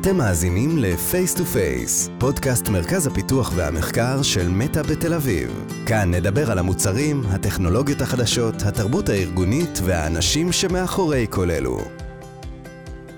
אתם 0.00 0.16
מאזינים 0.16 0.78
ל-Face 0.78 1.36
to 1.36 1.40
Face, 1.40 2.10
פודקאסט 2.18 2.68
מרכז 2.68 3.06
הפיתוח 3.06 3.52
והמחקר 3.56 4.22
של 4.22 4.48
מטא 4.48 4.82
בתל 4.82 5.14
אביב. 5.14 5.64
כאן 5.86 6.14
נדבר 6.14 6.50
על 6.50 6.58
המוצרים, 6.58 7.22
הטכנולוגיות 7.26 8.00
החדשות, 8.00 8.54
התרבות 8.62 9.08
הארגונית 9.08 9.78
והאנשים 9.84 10.52
שמאחורי 10.52 11.26
כל 11.30 11.50
אלו. 11.50 11.78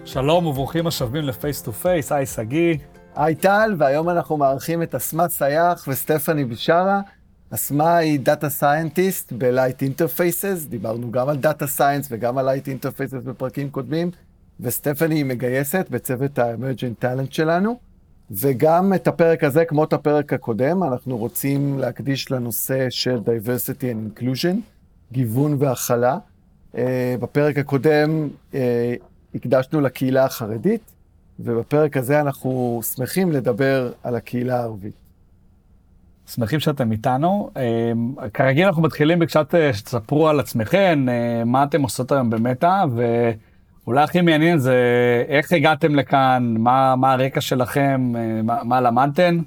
שלום 0.04 0.46
וברוכים 0.46 0.86
השבים 0.86 1.24
ל-Face 1.24 1.66
to 1.66 1.84
Face, 1.84 2.14
היי 2.14 2.26
שגיא. 2.26 2.74
היי 3.14 3.34
טל, 3.34 3.74
והיום 3.78 4.08
אנחנו 4.08 4.36
מארחים 4.36 4.82
את 4.82 4.94
אסמה 4.94 5.30
סייח 5.30 5.84
וסטפני 5.88 6.44
בשארה. 6.44 7.00
אסמה 7.50 7.96
היא 7.96 8.20
data 8.20 8.48
scientist 8.48 9.32
ב-Lite 9.38 9.80
Interfaces, 9.80 10.68
דיברנו 10.68 11.10
גם 11.10 11.28
על 11.28 11.36
data 11.36 11.66
science 11.66 12.08
וגם 12.10 12.38
על 12.38 12.48
Lite 12.48 12.64
Interfaces 12.66 13.24
בפרקים 13.24 13.70
קודמים. 13.70 14.10
וסטפני 14.62 15.14
היא 15.14 15.24
מגייסת 15.24 15.86
בצוות 15.90 16.38
ה-Emerging 16.38 17.06
שלנו, 17.30 17.78
וגם 18.30 18.94
את 18.94 19.08
הפרק 19.08 19.44
הזה, 19.44 19.64
כמו 19.64 19.84
את 19.84 19.92
הפרק 19.92 20.32
הקודם, 20.32 20.82
אנחנו 20.82 21.16
רוצים 21.16 21.78
להקדיש 21.78 22.30
לנושא 22.30 22.90
של 22.90 23.18
diversity 23.18 23.82
and 23.82 24.20
inclusion, 24.20 24.56
גיוון 25.12 25.56
והכלה. 25.58 26.18
Uh, 26.72 26.76
בפרק 27.20 27.58
הקודם 27.58 28.28
uh, 28.52 28.56
הקדשנו 29.34 29.80
לקהילה 29.80 30.24
החרדית, 30.24 30.92
ובפרק 31.40 31.96
הזה 31.96 32.20
אנחנו 32.20 32.80
שמחים 32.94 33.32
לדבר 33.32 33.92
על 34.02 34.16
הקהילה 34.16 34.56
הערבית. 34.60 34.94
שמחים 36.26 36.60
שאתם 36.60 36.92
איתנו. 36.92 37.50
Uh, 37.54 38.28
כרגיל 38.34 38.66
אנחנו 38.66 38.82
מתחילים 38.82 39.18
בקצת 39.18 39.54
שתספרו 39.72 40.28
על 40.28 40.40
עצמכם, 40.40 41.06
uh, 41.08 41.44
מה 41.44 41.64
אתם 41.64 41.82
עושות 41.82 42.12
היום 42.12 42.30
במטא, 42.30 42.84
ו... 42.96 43.30
אולי 43.90 44.02
הכי 44.02 44.20
מעניין 44.20 44.58
זה 44.58 44.74
איך 45.28 45.52
הגעתם 45.52 45.94
לכאן, 45.94 46.54
מה, 46.58 46.96
מה 46.96 47.12
הרקע 47.12 47.40
שלכם, 47.40 48.12
אה, 48.16 48.42
מה, 48.42 48.64
מה 48.64 48.80
למדתם. 48.80 49.38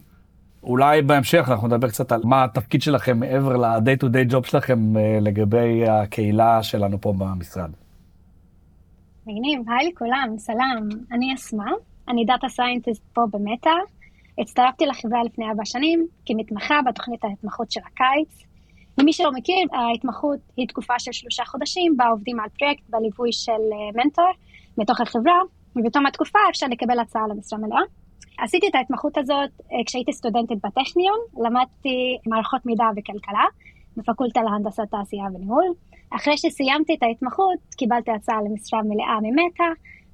אולי 0.64 1.02
בהמשך 1.02 1.46
אנחנו 1.50 1.68
נדבר 1.68 1.90
קצת 1.90 2.12
על 2.12 2.22
מה 2.24 2.44
התפקיד 2.44 2.82
שלכם 2.82 3.20
מעבר 3.20 3.58
ל-day 3.58 4.04
to 4.04 4.06
day 4.06 4.34
job 4.34 4.48
שלכם 4.48 4.98
אה, 4.98 5.18
לגבי 5.22 5.90
הקהילה 5.90 6.64
שלנו 6.64 7.02
פה 7.02 7.14
במשרד. 7.18 7.72
מגניב, 9.28 9.60
היי 9.70 9.92
לכולם, 9.92 10.36
סלאם. 10.38 10.90
אני 11.12 11.34
אסמה, 11.36 11.72
אני 12.10 12.26
data 12.26 12.48
scientist 12.50 13.04
פה 13.14 13.22
במטא. 13.32 13.70
הצטרפתי 14.38 14.86
לחברה 14.86 15.24
לפני 15.24 15.46
ארבע 15.46 15.66
שנים 15.66 16.08
כמתמחה 16.26 16.76
בתוכנית 16.88 17.24
ההתמחות 17.24 17.72
של 17.72 17.82
הקיץ. 17.86 18.44
למי 18.98 19.14
שלא 19.14 19.32
מכיר, 19.32 19.56
ההתמחות 19.72 20.40
היא 20.58 20.68
תקופה 20.68 21.00
של 21.00 21.12
שלושה 21.12 21.46
חודשים, 21.46 21.98
בה 21.98 22.06
עובדים 22.08 22.40
על 22.40 22.50
פרויקט 22.60 22.84
בליווי 22.90 23.32
של 23.32 23.52
אה, 23.52 24.04
מנטור 24.04 24.32
מתוך 24.78 25.02
החברה, 25.02 25.40
ובתום 25.76 26.06
התקופה 26.06 26.40
אפשר 26.50 26.68
לקבל 26.68 27.00
הצעה 27.00 27.28
למשרה 27.28 27.60
מלאה. 27.60 27.82
עשיתי 28.40 28.68
את 28.68 28.76
ההתמחות 28.76 29.18
הזאת 29.18 29.52
אה, 29.72 29.78
כשהייתי 29.86 30.14
סטודנטית 30.14 30.58
בטכניון, 30.66 31.20
למדתי 31.46 32.18
מערכות 32.28 32.66
מידע 32.66 32.86
וכלכלה 32.96 33.46
בפקולטה 33.98 34.42
להנדסת 34.44 34.84
תעשייה 34.92 35.26
וניהול. 35.34 35.66
אחרי 36.16 36.38
שסיימתי 36.38 36.94
את 36.94 37.04
ההתמחות, 37.04 37.60
קיבלתי 37.78 38.12
הצעה 38.12 38.42
למשרה 38.42 38.82
מלאה 38.82 39.18
ממטא, 39.22 39.70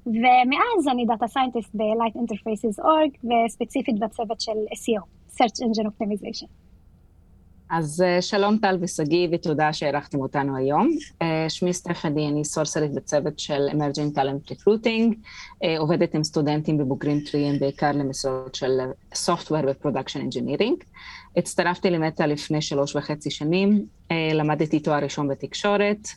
ומאז 0.06 0.88
אני 0.92 1.04
data 1.06 1.26
scientist 1.26 1.74
ב-Lite 1.74 2.16
Interfaces 2.16 2.84
org, 2.84 3.28
וספציפית 3.28 3.98
בצוות 3.98 4.40
של 4.40 4.58
SEO, 4.72 5.02
Search 5.36 5.58
Engine 5.66 5.86
Optimization. 5.86 6.59
אז 7.70 8.02
אה, 8.06 8.22
שלום 8.22 8.58
טל 8.58 8.78
ושגיא, 8.80 9.28
ותודה 9.32 9.72
שאירחתם 9.72 10.20
אותנו 10.20 10.56
היום. 10.56 10.90
אה, 11.22 11.46
שמי 11.48 11.72
סטפני, 11.72 12.28
אני 12.28 12.44
סורסרית 12.44 12.94
בצוות 12.94 13.38
של 13.38 13.68
Emerging 13.68 14.18
Talent 14.18 14.52
Recruiting, 14.52 15.14
אה, 15.64 15.78
עובדת 15.78 16.14
עם 16.14 16.24
סטודנטים 16.24 16.80
ובוגרים 16.80 17.20
טריים 17.20 17.58
בעיקר 17.58 17.92
למשרות 17.92 18.54
של 18.54 18.80
Software 19.14 19.66
ו-Production 19.66 20.18
Engineering. 20.18 20.84
הצטרפתי 21.36 21.90
למטא 21.90 22.22
לפני 22.22 22.62
שלוש 22.62 22.96
וחצי 22.96 23.30
שנים, 23.30 23.86
למדתי 24.34 24.80
תואר 24.80 25.02
ראשון 25.02 25.28
בתקשורת, 25.28 26.08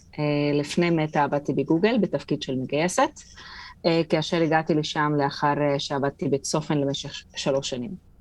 לפני 0.53 0.89
מטא 0.89 1.19
עבדתי 1.19 1.53
בגוגל 1.53 1.97
בתפקיד 1.97 2.41
של 2.41 2.55
מגייסת, 2.55 3.19
כאשר 4.09 4.41
הגעתי 4.41 4.73
לשם 4.73 5.13
לאחר 5.17 5.53
שעבדתי 5.77 6.29
בצופן 6.29 6.77
למשך 6.77 7.23
שלוש 7.35 7.69
שנים. 7.69 8.12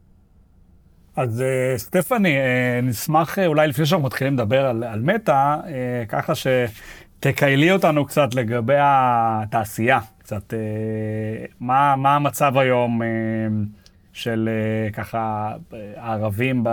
אז 1.17 1.41
uh, 1.43 1.79
סטפני, 1.79 2.37
uh, 2.39 2.85
נשמח 2.85 3.39
uh, 3.39 3.47
אולי 3.47 3.69
לפני 3.69 3.87
שאנחנו 3.87 4.07
מתחילים 4.07 4.35
לדבר 4.35 4.67
על, 4.67 4.85
על 4.85 5.01
מטא, 5.01 5.57
ככה 6.09 6.33
שתכיילי 6.35 7.73
אותנו 7.73 8.07
קצת 8.07 8.35
לגבי 8.35 8.77
התעשייה, 8.79 10.01
קצת 10.19 10.55
מה, 11.61 11.97
מה 11.97 12.17
המצב 12.17 12.59
היום 12.59 13.01
של 14.13 14.49
ככה 14.93 15.53
הערבים 15.97 16.65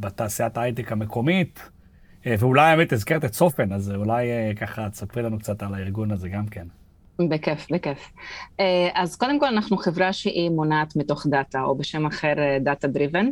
בתעשיית 0.00 0.56
ההייטק 0.56 0.92
המקומית, 0.92 1.70
ואולי 2.26 2.70
האמת 2.70 2.92
הזכרת 2.92 3.24
את 3.24 3.30
צופן, 3.30 3.72
אז 3.72 3.92
אולי 3.96 4.28
ככה 4.60 4.90
תספרי 4.90 5.22
לנו 5.22 5.38
קצת 5.38 5.62
על 5.62 5.74
הארגון 5.74 6.10
הזה 6.10 6.28
גם 6.28 6.46
כן. 6.46 6.66
בכיף, 7.20 7.66
בכיף. 7.70 8.12
אה, 8.60 8.88
אז 8.94 9.16
קודם 9.16 9.40
כל 9.40 9.46
אנחנו 9.46 9.76
חברה 9.76 10.12
שהיא 10.12 10.50
מונעת 10.50 10.96
מתוך 10.96 11.26
data, 11.26 11.62
או 11.62 11.74
בשם 11.74 12.06
אחר 12.06 12.34
data 12.60 12.86
אה, 12.86 12.92
driven. 12.92 13.26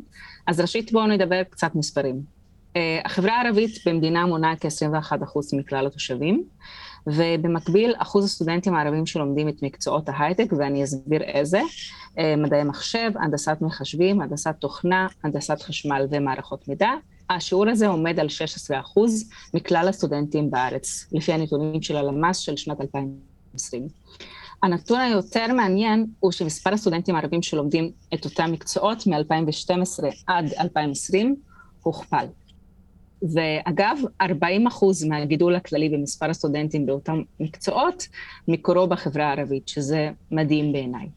אז 0.47 0.61
ראשית 0.61 0.93
בואו 0.93 1.07
נדבר 1.07 1.43
קצת 1.51 1.75
מספרים. 1.75 2.21
אה, 2.77 3.01
החברה 3.05 3.33
הערבית 3.33 3.79
במדינה 3.87 4.27
מונה 4.27 4.55
כ-21% 4.61 5.17
מכלל 5.53 5.87
התושבים, 5.87 6.45
ובמקביל 7.07 7.95
אחוז 7.99 8.25
הסטודנטים 8.25 8.75
הערבים 8.75 9.07
שלומדים 9.07 9.49
את 9.49 9.63
מקצועות 9.63 10.09
ההייטק, 10.09 10.53
ואני 10.59 10.85
אסביר 10.85 11.23
איזה, 11.23 11.61
מדעי 12.37 12.65
מחשב, 12.65 13.11
הנדסת 13.21 13.57
מחשבים, 13.61 14.21
הנדסת 14.21 14.55
תוכנה, 14.59 15.07
הנדסת 15.25 15.63
חשמל 15.63 16.07
ומערכות 16.11 16.69
מידע. 16.69 16.91
השיעור 17.31 17.69
הזה 17.69 17.89
עומד 17.89 18.21
על 18.21 18.27
16% 18.27 18.71
מכלל 19.55 19.89
הסטודנטים 19.89 20.51
בארץ, 20.51 21.07
לפי 21.13 21.33
הנתונים 21.33 21.83
של 21.83 21.97
הלמ"ס 21.97 22.39
של 22.39 22.57
שנת 22.57 22.81
2000. 22.81 23.36
2020. 23.57 23.89
הנתון 24.63 25.01
היותר 25.01 25.53
מעניין 25.53 26.07
הוא 26.21 26.33
שמספר 26.33 26.73
הסטודנטים 26.75 27.15
הערבים 27.15 27.43
שלומדים 27.43 27.91
את 28.15 28.25
אותם 28.25 28.53
מקצועות 28.53 29.07
מ-2012 29.07 30.05
עד 30.27 30.53
2020 30.61 31.37
הוכפל. 31.83 32.27
ואגב, 33.35 33.99
40 34.21 34.67
אחוז 34.67 35.05
מהגידול 35.05 35.55
הכללי 35.55 35.89
במספר 35.89 36.31
הסטודנטים 36.31 36.87
באותם 36.87 37.23
מקצועות 37.41 38.09
מקורו 38.49 38.87
בחברה 38.87 39.25
הערבית, 39.27 39.69
שזה 39.69 40.11
מדהים 40.31 40.73
בעיניי. 40.73 41.09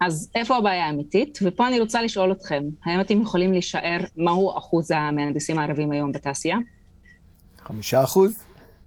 אז 0.00 0.30
איפה 0.34 0.56
הבעיה 0.56 0.86
האמיתית? 0.86 1.38
ופה 1.42 1.68
אני 1.68 1.80
רוצה 1.80 2.02
לשאול 2.02 2.32
אתכם, 2.32 2.64
האם 2.84 3.00
אתם 3.00 3.20
יכולים 3.20 3.52
לשער 3.52 4.00
מהו 4.16 4.58
אחוז 4.58 4.90
המהנדסים 4.90 5.58
הערבים 5.58 5.90
היום 5.90 6.12
בתעשייה? 6.12 6.56
חמישה 7.58 8.04
אחוז? 8.04 8.43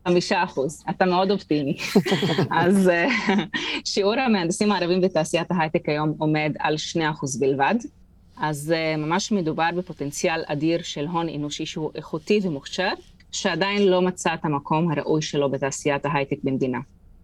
חמישה 0.08 0.44
אחוז, 0.44 0.84
אתה 0.90 1.06
מאוד 1.06 1.32
אופטימי. 1.32 1.78
אז 2.62 2.90
אה, 2.90 3.08
שיעור 3.86 4.14
המהנדסים 4.14 4.72
הערבים 4.72 5.02
בתעשיית 5.02 5.52
ההייטק 5.52 5.90
היום 5.90 6.14
עומד 6.18 6.54
על 6.60 6.78
שני 6.78 7.10
אחוז 7.10 7.40
בלבד. 7.40 7.76
אז 8.38 8.74
אה, 8.76 8.98
ממש 8.98 9.32
מדובר 9.32 9.70
בפוטנציאל 9.78 10.44
אדיר 10.48 10.82
של 10.82 11.08
הון 11.08 11.30
אנושי 11.30 11.66
שהוא 11.66 11.92
איכותי 11.96 12.40
ומוכשר, 12.44 12.90
שעדיין 13.32 13.88
לא 13.88 14.02
מצא 14.02 14.34
את 14.34 14.46
המקום 14.46 14.92
הראוי 14.92 15.22
שלו 15.22 15.52
בתעשיית 15.52 16.06
ההייטק 16.06 16.38
במדינה. 16.44 16.80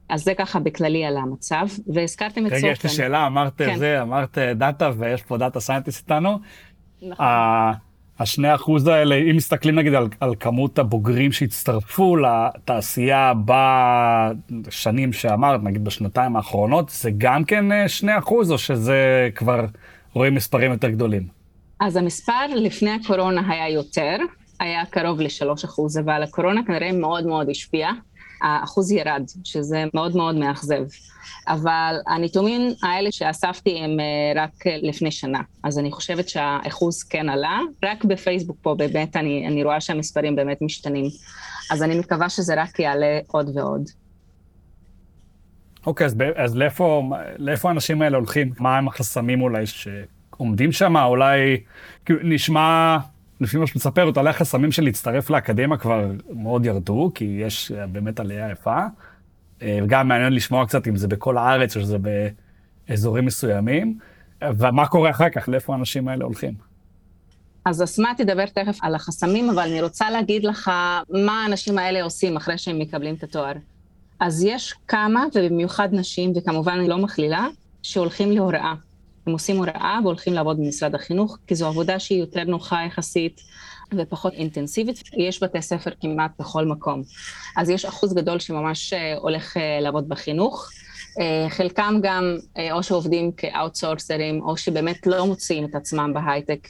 אז 0.10 0.24
זה 0.24 0.34
ככה 0.34 0.60
בכללי 0.60 1.06
על 1.06 1.18
המצב, 1.18 1.68
והזכרתם 1.94 2.46
את 2.46 2.52
צופן. 2.52 2.66
רגע, 2.66 2.72
יש 2.72 2.84
לי 2.84 2.90
שאלה, 2.90 3.28
אמרת 3.28 3.58
כן. 3.58 3.78
זה, 3.78 4.02
אמרת 4.02 4.38
data, 4.38 4.92
ויש 4.98 5.22
פה 5.22 5.38
data 5.38 5.60
scientist 5.60 6.12
איתנו. 6.12 6.40
נכון. 7.02 7.26
השני 8.20 8.56
אחוז 8.56 8.88
האלה, 8.88 9.16
אם 9.16 9.36
מסתכלים 9.36 9.76
נגיד 9.76 9.94
על, 9.94 10.08
על 10.20 10.36
כמות 10.40 10.80
הבוגרים 10.80 11.32
שהצטרפו 11.32 12.16
לתעשייה 12.18 13.34
בשנים 13.46 15.14
שאמרת, 15.14 15.64
נגיד 15.64 15.84
בשנתיים 15.84 16.36
האחרונות, 16.36 16.90
זה 16.90 17.12
גם 17.18 17.44
כן 17.44 17.72
אה, 17.72 17.88
שני 17.88 18.18
אחוז, 18.18 18.52
או 18.52 18.58
שזה 18.58 19.30
כבר 19.36 19.66
רואים 20.14 20.36
מספרים 20.36 20.72
יותר 20.72 20.90
גדולים? 20.90 21.28
אז 21.80 21.96
המספר 21.96 22.46
לפני 22.56 22.92
הקורונה 22.92 23.52
היה 23.54 23.70
יותר, 23.70 24.18
היה 24.60 24.86
קרוב 24.86 25.22
לשלוש 25.22 25.64
אחוז, 25.64 25.98
אבל 25.98 26.24
הקורונה 26.24 26.62
כנראה 26.68 26.92
מאוד 26.92 27.26
מאוד 27.26 27.50
השפיעה. 27.50 27.94
האחוז 28.44 28.92
ירד, 28.92 29.24
שזה 29.44 29.84
מאוד 29.94 30.16
מאוד 30.16 30.36
מאכזב. 30.36 30.84
אבל 31.48 31.96
הנתונים 32.08 32.62
האלה 32.84 33.12
שאספתי 33.12 33.80
הם 33.80 34.00
אה, 34.00 34.44
רק 34.44 34.68
לפני 34.82 35.12
שנה, 35.12 35.42
אז 35.64 35.80
אני 35.80 35.92
חושבת 35.92 36.30
שהאחוז 36.30 37.04
כן 37.04 37.30
עלה, 37.30 37.60
רק 37.84 38.04
בפייסבוק 38.04 38.58
פה 38.62 38.76
באמת 38.76 39.16
אני, 39.16 39.48
אני 39.48 39.64
רואה 39.64 39.82
שהמספרים 39.82 40.36
באמת 40.36 40.62
משתנים, 40.62 41.06
אז 41.72 41.84
אני 41.84 42.00
מקווה 42.00 42.30
שזה 42.30 42.62
רק 42.62 42.80
יעלה 42.80 43.20
עוד 43.28 43.58
ועוד. 43.58 43.90
אוקיי, 45.86 46.06
okay, 46.06 46.10
אז, 46.10 46.16
אז 46.36 46.56
לאיפה, 46.56 47.04
לאיפה 47.38 47.70
האנשים 47.70 48.02
האלה 48.02 48.18
הולכים? 48.18 48.54
מה 48.60 48.78
הם 48.78 48.88
החסמים 48.88 49.42
אולי 49.42 49.64
שעומדים 49.66 50.72
שם? 50.72 50.98
אולי 50.98 51.58
כאילו, 52.06 52.20
נשמע 52.24 52.98
לפי 53.44 53.58
מה 53.58 53.68
שאת 53.68 53.76
מספרת, 53.76 54.18
עלי 54.18 54.30
החסמים 54.30 54.72
של 54.72 54.84
להצטרף 54.84 55.30
לאקדמיה 55.30 55.78
כבר 55.78 56.12
מאוד 56.30 56.66
ירדו, 56.66 57.12
כי 57.16 57.26
יש 57.26 57.72
באמת 57.72 58.20
עלייה 58.20 58.52
יפה. 58.52 58.80
אה, 59.62 59.80
וגם 59.84 60.08
מעניין 60.08 60.34
לשמוע 60.34 60.66
קצת 60.66 60.88
אם 60.88 60.96
זה 60.96 61.08
בכל 61.08 61.38
הארץ 61.38 61.78
או 61.78 61.82
שזה 61.82 61.98
באזורים 62.88 63.26
מסוימים. 63.26 63.98
ומה 64.58 64.88
קורה 64.88 65.10
אחר 65.10 65.30
כך? 65.30 65.50
לאיפה 65.50 65.74
האנשים 65.74 66.08
האלה 66.08 66.26
הולכים? 66.26 66.54
אז 67.66 67.84
אסמה 67.84 68.12
תדבר 68.18 68.46
תכף 68.46 68.78
על 68.82 68.96
החסמים, 68.96 69.50
אבל 69.50 69.64
אני 69.64 69.82
רוצה 69.82 70.10
להגיד 70.10 70.44
לך 70.44 70.72
מה 71.10 71.44
האנשים 71.44 71.78
האלה 71.78 72.04
עושים 72.04 72.38
אחרי 72.38 72.58
שהם 72.58 72.80
מקבלים 72.80 73.16
את 73.16 73.24
התואר. 73.24 73.54
אז 74.20 74.44
יש 74.44 74.74
כמה, 74.88 75.26
ובמיוחד 75.36 75.90
נשים, 75.92 76.34
וכמובן 76.36 76.74
אני 76.80 76.88
לא 76.88 76.98
מכלילה, 76.98 77.48
שהולכים 77.84 78.32
להוראה. 78.32 78.74
הם 79.28 79.34
עושים 79.34 79.58
הוראה 79.58 80.00
והולכים 80.04 80.34
לעבוד 80.34 80.58
במשרד 80.58 80.96
החינוך, 80.96 81.38
כי 81.48 81.56
זו 81.56 81.68
עבודה 81.68 82.00
שהיא 82.00 82.20
יותר 82.20 82.44
נוחה 82.44 82.78
יחסית 82.88 83.42
ופחות 83.98 84.34
אינטנסיבית. 84.34 85.04
יש 85.18 85.44
בתי 85.44 85.62
ספר 85.62 85.92
כמעט 86.02 86.32
בכל 86.40 86.66
מקום. 86.66 87.04
אז 87.58 87.70
יש 87.70 87.86
אחוז 87.86 88.14
גדול 88.14 88.40
שממש 88.40 88.94
אה, 88.94 89.16
הולך 89.18 89.58
אה, 89.58 89.80
לעבוד 89.82 90.10
בחינוך. 90.10 90.70
אה, 91.20 91.50
חלקם 91.50 92.00
גם 92.04 92.38
או 92.72 92.84
שעובדים 92.84 93.32
כאוטסורסרים, 93.32 94.42
או 94.42 94.58
שבאמת 94.58 95.08
לא 95.08 95.26
מוצאים 95.26 95.66
את 95.66 95.76
עצמם 95.76 96.12
בהייטק, 96.14 96.68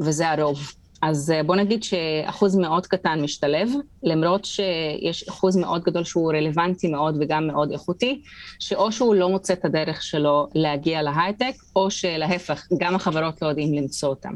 וזה 0.00 0.30
הרוב. 0.30 0.72
אז 1.02 1.32
בוא 1.46 1.56
נגיד 1.56 1.82
שאחוז 1.82 2.56
מאוד 2.56 2.86
קטן 2.86 3.20
משתלב, 3.20 3.68
למרות 4.02 4.44
שיש 4.44 5.28
אחוז 5.28 5.56
מאוד 5.56 5.82
גדול 5.82 6.04
שהוא 6.04 6.32
רלוונטי 6.32 6.88
מאוד 6.88 7.16
וגם 7.20 7.46
מאוד 7.46 7.70
איכותי, 7.72 8.22
שאו 8.58 8.92
שהוא 8.92 9.14
לא 9.14 9.28
מוצא 9.28 9.52
את 9.52 9.64
הדרך 9.64 10.02
שלו 10.02 10.48
להגיע 10.54 11.02
להייטק, 11.02 11.54
או 11.76 11.90
שלהפך, 11.90 12.66
גם 12.78 12.94
החברות 12.94 13.42
לא 13.42 13.46
יודעים 13.46 13.74
למצוא 13.74 14.08
אותם. 14.08 14.34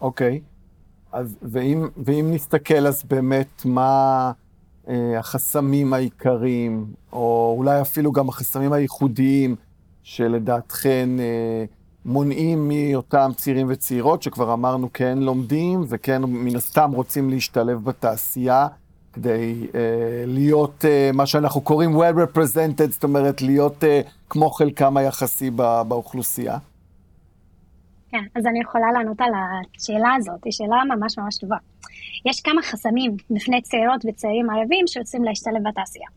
אוקיי, 0.00 0.40
okay. 0.44 0.56
אז 1.12 1.36
ואם, 1.42 1.88
ואם 2.04 2.30
נסתכל 2.32 2.86
אז 2.86 3.04
באמת 3.04 3.64
מה 3.64 4.32
אה, 4.88 5.18
החסמים 5.18 5.92
העיקריים, 5.92 6.86
או 7.12 7.54
אולי 7.58 7.80
אפילו 7.80 8.12
גם 8.12 8.28
החסמים 8.28 8.72
הייחודיים 8.72 9.56
שלדעתכן 10.02 11.08
אה, 11.18 11.64
מונעים 12.06 12.68
מאותם 12.68 13.30
צעירים 13.36 13.66
וצעירות, 13.70 14.22
שכבר 14.22 14.52
אמרנו 14.52 14.88
כן 14.92 15.18
לומדים 15.18 15.84
וכן 15.88 16.22
מן 16.22 16.56
הסתם 16.56 16.90
רוצים 16.92 17.30
להשתלב 17.30 17.84
בתעשייה, 17.84 18.68
כדי 19.12 19.66
uh, 19.72 19.74
להיות 20.26 20.84
uh, 20.84 21.16
מה 21.16 21.26
שאנחנו 21.26 21.60
קוראים 21.60 21.90
well 21.96 22.14
represented, 22.14 22.90
זאת 22.90 23.04
אומרת 23.04 23.42
להיות 23.42 23.84
uh, 23.84 23.86
כמו 24.30 24.50
חלקם 24.50 24.96
היחסי 24.96 25.50
באוכלוסייה? 25.88 26.58
כן, 28.10 28.24
אז 28.34 28.46
אני 28.46 28.60
יכולה 28.60 28.92
לענות 28.92 29.20
על 29.20 29.32
השאלה 29.76 30.14
הזאת, 30.16 30.44
היא 30.44 30.52
שאלה 30.52 30.96
ממש 30.96 31.18
ממש 31.18 31.38
טובה. 31.38 31.56
יש 32.26 32.40
כמה 32.40 32.62
חסמים 32.62 33.16
בפני 33.30 33.62
צעירות 33.62 34.04
וצעירים 34.08 34.50
ערבים 34.50 34.84
שרוצים 34.86 35.24
להשתלב 35.24 35.68
בתעשייה. 35.68 36.08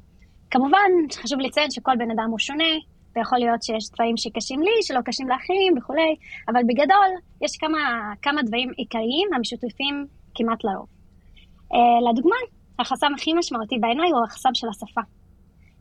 כמובן, 0.51 0.89
חשוב 1.13 1.39
לציין 1.39 1.71
שכל 1.71 1.91
בן 1.97 2.11
אדם 2.11 2.27
הוא 2.29 2.39
שונה, 2.39 2.73
ויכול 3.15 3.39
להיות 3.39 3.63
שיש 3.63 3.89
דברים 3.93 4.17
שקשים 4.17 4.61
לי, 4.61 4.71
שלא 4.81 5.01
קשים 5.05 5.29
לאחרים 5.29 5.77
וכולי, 5.77 6.15
אבל 6.49 6.61
בגדול, 6.67 7.09
יש 7.41 7.57
כמה, 7.57 8.13
כמה 8.21 8.41
דברים 8.43 8.69
עיקריים 8.77 9.27
המשותפים 9.35 10.05
כמעט 10.35 10.63
לרוב. 10.63 10.87
Uh, 11.73 12.09
לדוגמה, 12.09 12.35
החסם 12.79 13.11
הכי 13.15 13.33
משמעותי 13.33 13.77
בעיניי 13.79 14.09
הוא 14.09 14.23
החסם 14.23 14.49
של 14.53 14.67
השפה. 14.69 15.01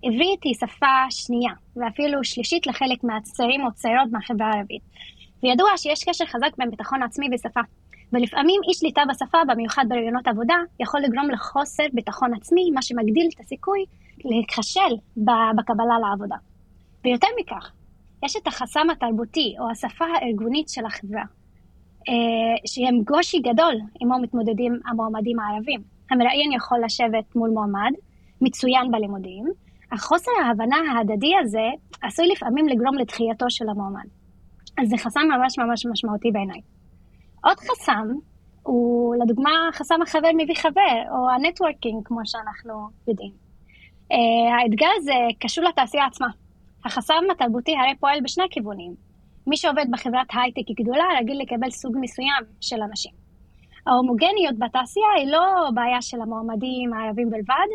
עברית 0.02 0.42
היא 0.44 0.54
שפה 0.54 0.96
שנייה, 1.10 1.52
ואפילו 1.76 2.24
שלישית 2.24 2.66
לחלק 2.66 3.04
מהצעירים 3.04 3.66
או 3.66 3.72
צעירות 3.72 4.08
מהחברה 4.12 4.46
הערבית. 4.46 4.82
וידוע 5.42 5.68
שיש 5.76 6.04
קשר 6.04 6.26
חזק 6.26 6.56
בין 6.58 6.70
ביטחון 6.70 7.02
עצמי 7.02 7.26
ושפה. 7.34 7.60
ולפעמים 8.12 8.60
אי 8.68 8.74
שליטה 8.74 9.02
בשפה, 9.08 9.38
במיוחד 9.48 9.84
בראיונות 9.88 10.26
עבודה, 10.26 10.54
יכול 10.80 11.00
לגרום 11.00 11.30
לחוסר 11.30 11.82
ביטחון 11.92 12.34
עצמי, 12.34 12.70
מה 12.74 12.82
שמגדיל 12.82 13.28
את 13.34 13.40
הסיכוי 13.40 13.84
להיכשל 14.24 14.94
בקבלה 15.56 15.98
לעבודה. 16.02 16.36
ויותר 17.04 17.28
מכך, 17.40 17.72
יש 18.24 18.36
את 18.36 18.46
החסם 18.46 18.90
התרבותי 18.90 19.54
או 19.58 19.70
השפה 19.70 20.04
הארגונית 20.04 20.68
של 20.68 20.86
החברה, 20.86 21.22
אה, 22.08 22.14
שהם 22.66 23.02
גושי 23.04 23.38
גדול 23.38 23.74
עמו 24.00 24.18
מתמודדים 24.22 24.80
המועמדים 24.86 25.38
הערבים. 25.40 25.80
המראיין 26.10 26.52
יכול 26.52 26.78
לשבת 26.84 27.36
מול 27.36 27.50
מועמד, 27.50 27.92
מצוין 28.40 28.90
בלימודים, 28.90 29.44
אך 29.94 30.00
חוסר 30.00 30.30
ההבנה 30.44 30.76
ההדדי 30.76 31.32
הזה 31.42 31.68
עשוי 32.02 32.26
לפעמים 32.28 32.68
לגרום 32.68 32.98
לדחייתו 32.98 33.46
של 33.48 33.68
המועמד. 33.68 34.08
אז 34.78 34.88
זה 34.88 34.96
חסם 34.96 35.20
ממש 35.20 35.58
ממש 35.58 35.86
משמעותי 35.86 36.30
בעיניי. 36.32 36.60
עוד 37.44 37.56
חסם 37.58 38.08
הוא 38.62 39.14
לדוגמה 39.22 39.50
חסם 39.72 40.02
החבר 40.02 40.28
מביא 40.34 40.54
חבר, 40.54 41.02
או 41.10 41.30
ה 41.30 41.37
networking 41.37 42.02
כמו 42.04 42.20
שאנחנו 42.24 42.88
יודעים. 43.08 43.32
אה, 44.12 44.62
האתגר 44.62 44.88
הזה 44.96 45.12
קשור 45.40 45.64
לתעשייה 45.64 46.06
עצמה. 46.06 46.26
החסם 46.84 47.22
התרבותי 47.32 47.74
הרי 47.76 47.94
פועל 48.00 48.18
בשני 48.24 48.44
כיוונים. 48.50 48.94
מי 49.46 49.56
שעובד 49.56 49.86
בחברת 49.90 50.26
הייטק 50.34 50.80
גדולה 50.80 51.04
רגיל 51.20 51.40
לקבל 51.42 51.70
סוג 51.70 51.92
מסוים 52.00 52.42
של 52.60 52.76
אנשים. 52.82 53.12
ההומוגניות 53.86 54.58
בתעשייה 54.58 55.12
היא 55.16 55.32
לא 55.32 55.70
בעיה 55.74 56.02
של 56.02 56.20
המועמדים 56.20 56.92
הערבים 56.92 57.30
בלבד, 57.30 57.68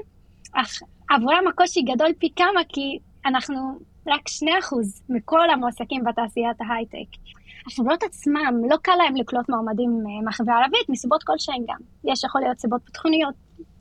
אך 0.53 0.79
עבורם 1.09 1.47
הקושי 1.49 1.81
גדול 1.81 2.13
פי 2.19 2.29
כמה 2.35 2.61
כי 2.69 2.97
אנחנו 3.25 3.59
רק 4.07 4.21
2% 4.29 4.45
מכל 5.09 5.49
המועסקים 5.49 6.03
בתעשיית 6.03 6.57
ההייטק. 6.61 7.09
החברות 7.67 8.03
עצמם, 8.03 8.53
לא 8.69 8.77
קל 8.81 8.95
להם 8.97 9.15
לקלוט 9.15 9.49
מועמדים 9.49 9.89
אה, 9.89 10.25
מהחברה 10.25 10.55
הערבית, 10.55 10.89
מסיבות 10.89 11.23
כלשהן 11.23 11.63
גם. 11.67 12.11
יש 12.11 12.23
יכול 12.23 12.41
להיות 12.41 12.59
סיבות 12.59 12.81
ביטחוניות, 12.85 13.35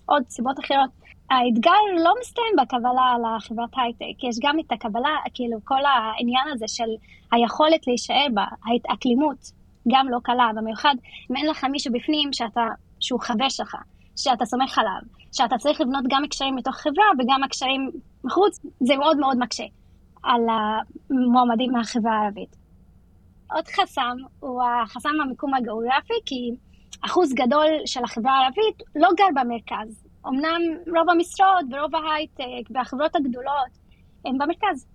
עוד 0.07 0.23
סיבות 0.29 0.59
אחרות. 0.59 0.91
האתגר 1.33 1.83
לא 2.05 2.13
מסתיים 2.21 2.55
בקבלה 2.63 3.15
לחברת 3.37 3.71
הייטק, 3.77 4.25
יש 4.25 4.37
גם 4.43 4.61
את 4.61 4.73
הקבלה, 4.73 5.17
כאילו 5.35 5.59
כל 5.65 5.85
העניין 5.85 6.49
הזה 6.53 6.69
של 6.69 6.91
היכולת 7.33 7.87
להישאר 7.87 8.27
בה, 8.35 8.45
ההתאקלימות, 8.67 9.53
גם 9.93 10.09
לא 10.09 10.19
קלה, 10.23 10.51
במיוחד 10.57 10.95
אם 11.31 11.37
אין 11.37 11.47
לך 11.47 11.65
מישהו 11.65 11.93
בפנים 11.93 12.33
שאתה, 12.33 12.67
שהוא 13.01 13.21
חבר 13.21 13.49
שלך, 13.49 13.77
שאתה 14.17 14.45
סומך 14.45 14.79
עליו, 14.79 15.01
שאתה 15.33 15.59
צריך 15.59 15.81
לבנות 15.81 16.05
גם 16.09 16.25
הקשרים 16.25 16.57
מתוך 16.57 16.77
חברה 16.77 17.05
וגם 17.19 17.43
הקשרים 17.45 17.91
מחוץ, 18.25 18.61
זה 18.81 18.97
מאוד 18.97 19.19
מאוד 19.19 19.39
מקשה 19.39 19.65
על 20.23 20.41
המועמדים 20.51 21.73
מהחברה 21.73 22.13
הערבית. 22.13 22.57
עוד 23.53 23.69
חסם 23.69 24.17
הוא 24.41 24.63
החסם 24.83 25.21
המיקום 25.25 25.55
הגיאוגרפי, 25.55 26.15
כי 26.27 26.51
אחוז 27.07 27.35
גדול 27.35 27.67
של 27.87 28.05
החברה 28.05 28.33
הערבית 28.33 28.83
לא 28.97 29.09
גר 29.17 29.41
במרכז. 29.41 30.02
אמנם 30.29 30.63
רוב 30.87 31.11
המשרות 31.11 31.65
ורוב 31.71 31.97
ההייטק 31.97 32.71
והחברות 32.71 33.17
הגדולות 33.17 33.73
הם 34.25 34.39
במרכז. 34.39 34.87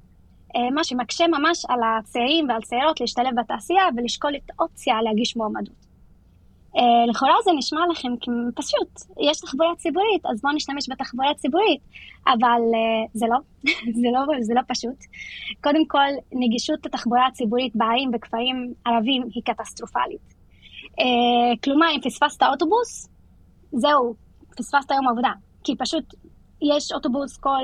אה, 0.56 0.72
מה 0.72 0.84
שמקשה 0.84 1.28
ממש 1.28 1.66
על 1.70 1.80
הצעירים 1.84 2.50
ועל 2.50 2.62
צעירות 2.62 3.02
להשתלב 3.02 3.40
בתעשייה 3.40 3.84
ולשקול 3.98 4.36
את 4.36 4.52
האופציה 4.60 5.02
להגיש 5.02 5.38
מועמדות. 5.38 5.88
אה, 6.78 7.06
לכאורה 7.10 7.36
זה 7.44 7.52
נשמע 7.58 7.80
לכם 7.92 8.14
פשוט, 8.56 9.18
יש 9.30 9.40
תחבורה 9.40 9.76
ציבורית, 9.76 10.26
אז 10.26 10.42
בואו 10.42 10.54
נשתמש 10.54 10.90
בתחבורה 10.90 11.34
ציבורית, 11.34 11.82
אבל 12.28 12.62
אה, 12.76 13.06
זה 13.14 13.26
לא, 13.30 13.38
זה 14.02 14.08
לא, 14.14 14.42
זה 14.42 14.54
לא 14.54 14.62
פשוט. 14.68 15.00
קודם 15.64 15.86
כל, 15.88 16.10
נגישות 16.32 16.86
התחבורה 16.86 17.28
הציבורית 17.28 17.76
בערים 17.76 18.12
וכפרים 18.14 18.74
ערבים 18.86 19.24
היא 19.34 19.44
קטסטרופלית. 19.46 20.38
כלומר, 21.64 21.88
אם 21.96 22.02
פספסת 22.02 22.44
אוטובוס, 22.44 23.10
זהו, 23.72 24.16
פספסת 24.58 24.92
יום 24.92 25.08
עבודה, 25.08 25.32
כי 25.64 25.76
פשוט 25.76 26.14
יש 26.62 26.92
אוטובוס 26.92 27.38
כל 27.38 27.64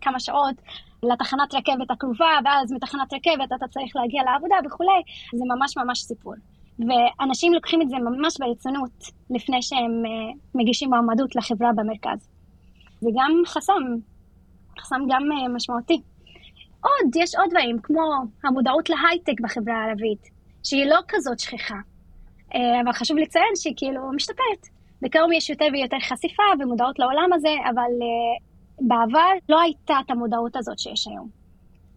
כמה 0.00 0.20
שעות 0.20 0.54
לתחנת 1.02 1.54
רכבת 1.54 1.90
הקרובה, 1.90 2.30
ואז 2.44 2.72
מתחנת 2.72 3.12
רכבת 3.12 3.52
אתה 3.56 3.68
צריך 3.70 3.96
להגיע 3.96 4.22
לעבודה 4.24 4.54
וכולי, 4.66 5.02
זה 5.34 5.44
ממש 5.54 5.76
ממש 5.76 5.98
סיפור. 5.98 6.34
ואנשים 6.78 7.54
לוקחים 7.54 7.82
את 7.82 7.88
זה 7.88 7.96
ממש 7.96 8.36
ברצינות 8.38 8.90
לפני 9.30 9.62
שהם 9.62 10.02
uh, 10.04 10.38
מגישים 10.54 10.90
מועמדות 10.90 11.36
לחברה 11.36 11.70
במרכז. 11.76 12.28
זה 13.00 13.10
גם 13.14 13.30
חסם, 13.46 13.82
חסם 14.80 15.00
גם 15.08 15.22
uh, 15.22 15.56
משמעותי. 15.56 16.00
עוד, 16.80 17.16
יש 17.16 17.34
עוד 17.34 17.50
דברים, 17.50 17.78
כמו 17.82 18.02
המודעות 18.44 18.90
להייטק 18.90 19.40
בחברה 19.42 19.74
הערבית, 19.74 20.28
שהיא 20.64 20.86
לא 20.86 20.98
כזאת 21.08 21.38
שכיחה. 21.38 21.78
Uh, 22.52 22.56
אבל 22.84 22.92
חשוב 22.92 23.16
לציין 23.16 23.56
שהיא 23.56 23.74
כאילו 23.76 24.12
משתפרת. 24.12 24.73
בקרוב 25.04 25.32
יש 25.32 25.50
יותר 25.50 25.66
ויותר 25.72 25.96
חשיפה 26.08 26.42
ומודעות 26.60 26.98
לעולם 26.98 27.30
הזה, 27.32 27.54
אבל 27.70 27.92
uh, 28.00 28.42
בעבר 28.80 29.30
לא 29.48 29.60
הייתה 29.60 29.94
את 30.04 30.10
המודעות 30.10 30.56
הזאת 30.56 30.78
שיש 30.78 31.06
היום. 31.06 31.28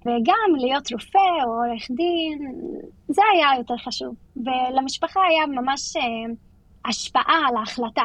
וגם 0.02 0.56
להיות 0.58 0.92
רופא 0.92 1.44
או 1.46 1.50
עורך 1.50 1.88
דין, 1.92 2.62
זה 3.08 3.22
היה 3.34 3.50
יותר 3.58 3.78
חשוב. 3.78 4.16
ולמשפחה 4.36 5.20
היה 5.30 5.62
ממש 5.62 5.96
uh, 5.96 6.00
השפעה 6.86 7.40
על 7.48 7.58
ההחלטה 7.58 8.04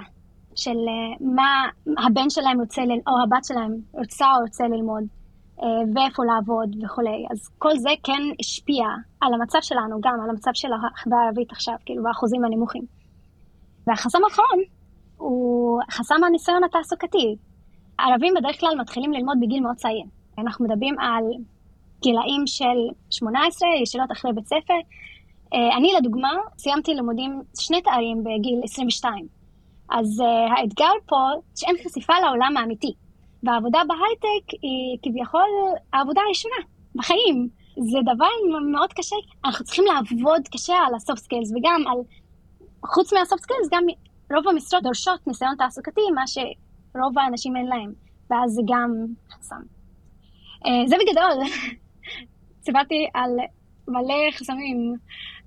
של 0.55 0.71
uh, 0.71 1.25
מה 1.35 1.69
הבן 2.07 2.31
שלהם 2.31 2.61
רוצה. 2.61 2.83
או 2.83 3.13
הבת 3.23 3.45
שלהם 3.45 3.75
רוצה 3.93 4.27
או 4.37 4.41
רוצה 4.43 4.65
ללמוד, 4.65 5.05
uh, 5.59 5.63
ואיפה 5.95 6.23
לעבוד 6.25 6.85
וכולי. 6.85 7.27
אז 7.31 7.49
כל 7.59 7.77
זה 7.77 7.91
כן 8.03 8.23
השפיע 8.41 8.87
על 9.21 9.35
המצב 9.35 9.59
שלנו, 9.63 10.01
גם 10.01 10.15
על 10.25 10.31
המצב 10.31 10.51
של 10.55 10.69
החברה 10.73 11.23
הערבית 11.23 11.53
עכשיו, 11.53 11.75
כאילו, 11.85 12.03
באחוזים 12.03 12.45
הנמוכים. 12.45 12.83
והחסם 13.87 14.19
האחרון 14.25 14.59
הוא 15.23 15.81
חסם 15.91 16.25
הניסיון 16.27 16.65
התעסוקתי. 16.65 17.37
ערבים 17.99 18.35
בדרך 18.37 18.61
כלל 18.61 18.81
מתחילים 18.81 19.13
ללמוד 19.13 19.37
בגיל 19.41 19.61
מאוד 19.61 19.77
צעיר. 19.77 20.05
אנחנו 20.39 20.65
מדברים 20.65 20.99
על 20.99 21.25
גילאים 22.01 22.47
של 22.47 22.79
18, 23.11 23.69
ישירות 23.83 24.13
אחרי 24.13 24.33
בית 24.33 24.47
ספר. 24.47 24.79
אה, 25.55 25.77
אני 25.77 25.93
לדוגמה 25.99 26.31
סיימתי 26.59 26.95
לימודים, 26.95 27.43
שני 27.59 27.83
תארים 27.83 28.25
בגיל 28.25 28.61
22. 28.65 29.27
אז 29.91 30.21
אה, 30.21 30.25
האתגר 30.59 30.93
פה, 31.07 31.17
שאין 31.57 31.77
חשיפה 31.85 32.13
לעולם 32.25 32.57
האמיתי. 32.57 32.93
והעבודה 33.43 33.79
בהייטק 33.89 34.51
היא 34.63 34.99
כביכול 35.03 35.49
העבודה 35.93 36.21
הראשונה 36.27 36.57
בחיים. 36.95 37.49
זה 37.91 37.99
דבר 38.15 38.61
מאוד 38.73 38.93
קשה. 38.93 39.17
אנחנו 39.45 39.65
צריכים 39.65 39.85
לעבוד 39.85 40.49
קשה 40.53 40.75
על 40.75 40.95
ה 40.95 40.99
soft 40.99 41.19
skills, 41.19 41.51
וגם 41.51 41.85
על, 41.87 41.99
חוץ 42.87 43.13
מה 43.13 43.23
soft 43.23 43.43
skills, 43.43 43.69
גם 43.73 43.85
רוב 44.35 44.49
המשרות 44.49 44.83
דורשות 44.83 45.27
ניסיון 45.27 45.55
תעסוקתי, 45.59 46.01
מה 46.15 46.27
שרוב 46.27 47.19
האנשים 47.19 47.57
אין 47.57 47.67
להם. 47.67 47.93
ואז 48.31 48.53
זה 48.53 48.63
גם 48.69 48.91
חסם. 49.31 49.63
Uh, 50.65 50.89
זה 50.89 50.97
בגדול. 50.97 51.49
סיפרתי 52.65 53.07
על 53.15 53.31
מלא 53.89 54.31
חסמים, 54.33 54.95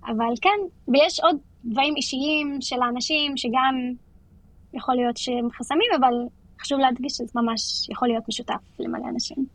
אבל 0.08 0.34
כן, 0.42 0.60
ויש 0.88 1.20
עוד 1.20 1.38
דברים 1.66 1.96
אישיים 1.96 2.58
של 2.62 2.82
האנשים 2.82 3.38
שגם 3.38 3.76
יכול 4.74 4.96
להיות 4.96 5.18
שהם 5.18 5.48
חסמים, 5.52 5.92
אבל 6.00 6.14
חשוב 6.62 6.80
להדגיש 6.80 7.14
שזה 7.14 7.32
ממש 7.36 7.90
יכול 7.90 8.08
להיות 8.08 8.24
משותף 8.30 8.62
למלא 8.80 9.10
אנשים. 9.10 9.46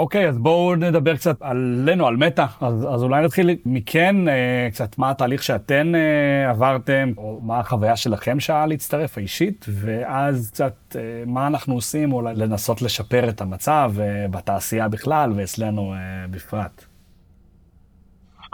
אוקיי, 0.00 0.28
אז 0.28 0.38
בואו 0.38 0.76
נדבר 0.76 1.16
קצת 1.16 1.42
עלינו, 1.42 2.06
על 2.06 2.16
מטא. 2.16 2.46
אז, 2.60 2.86
אז 2.94 3.02
אולי 3.02 3.24
נתחיל 3.24 3.50
מכן, 3.66 4.28
אה, 4.28 4.68
קצת 4.70 4.98
מה 4.98 5.10
התהליך 5.10 5.42
שאתן 5.42 5.94
אה, 5.94 6.50
עברתם, 6.50 7.12
או 7.16 7.40
מה 7.42 7.58
החוויה 7.58 7.96
שלכם 7.96 8.40
שעה 8.40 8.66
להצטרף 8.66 9.18
האישית, 9.18 9.66
ואז 9.68 10.50
קצת 10.50 10.96
אה, 10.96 11.00
מה 11.26 11.46
אנחנו 11.46 11.74
עושים, 11.74 12.12
אולי 12.12 12.34
לנסות 12.34 12.82
לשפר 12.82 13.28
את 13.28 13.40
המצב 13.40 13.92
אה, 14.00 14.28
בתעשייה 14.30 14.88
בכלל 14.88 15.32
ואצלנו 15.36 15.94
אה, 15.94 15.98
בפרט. 16.30 16.84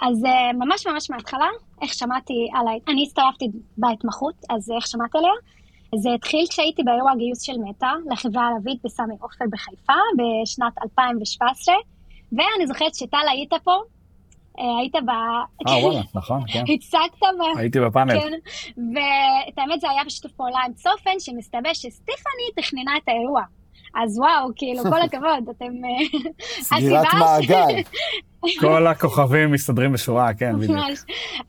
אז 0.03 0.25
אה, 0.25 0.53
ממש 0.53 0.87
ממש 0.87 1.11
מההתחלה, 1.11 1.49
איך 1.83 1.95
שמעתי 1.95 2.35
על 2.55 2.69
ה... 2.69 2.71
אני 2.93 3.05
הצטרפתי 3.07 3.47
בהתמחות, 3.79 4.35
אז 4.51 4.71
איך 4.77 4.87
שמעתי 4.87 5.19
עליה? 5.19 5.33
זה 5.95 6.15
התחיל 6.15 6.47
כשהייתי 6.51 6.83
באירוע 6.83 7.13
גיוס 7.19 7.43
של 7.43 7.59
מטא 7.59 7.87
לחברה 8.11 8.49
הערבית 8.49 8.79
בסמי 8.85 9.15
עופר 9.21 9.45
בחיפה 9.53 9.93
בשנת 10.19 10.73
2017, 10.83 11.75
ואני 12.33 12.67
זוכרת 12.67 12.95
שטל 12.95 13.27
היית 13.31 13.53
פה, 13.65 13.77
אה, 14.59 14.79
היית 14.81 14.95
ב... 14.95 15.11
אה, 15.69 15.79
וואלה, 15.79 16.01
נכון, 16.15 16.43
כן. 16.53 16.65
הצגת 16.75 17.23
ב... 17.23 17.59
הייתי 17.59 17.81
בפאנל. 17.81 18.21
כן, 18.21 18.33
ואת 18.77 19.59
האמת 19.59 19.81
זה 19.81 19.91
היה 19.91 20.05
בשיתוף 20.07 20.33
פעולה 20.33 20.59
עם 20.67 20.73
צופן, 20.73 21.21
שמסתבר 21.21 21.73
שסטיפני 21.73 22.47
תכננה 22.57 22.97
את 22.97 23.09
האירוע. 23.09 23.43
אז 24.03 24.19
וואו, 24.19 24.51
כאילו, 24.57 24.83
כל 24.83 25.03
הכבוד, 25.03 25.49
אתם... 25.51 25.73
אה, 25.85 26.31
סגירת 26.69 27.07
מעגל. 27.19 27.83
כל 28.61 28.87
הכוכבים 28.87 29.53
מסתדרים 29.53 29.93
בשורה, 29.93 30.35
כן, 30.35 30.59
בדיוק. 30.59 30.79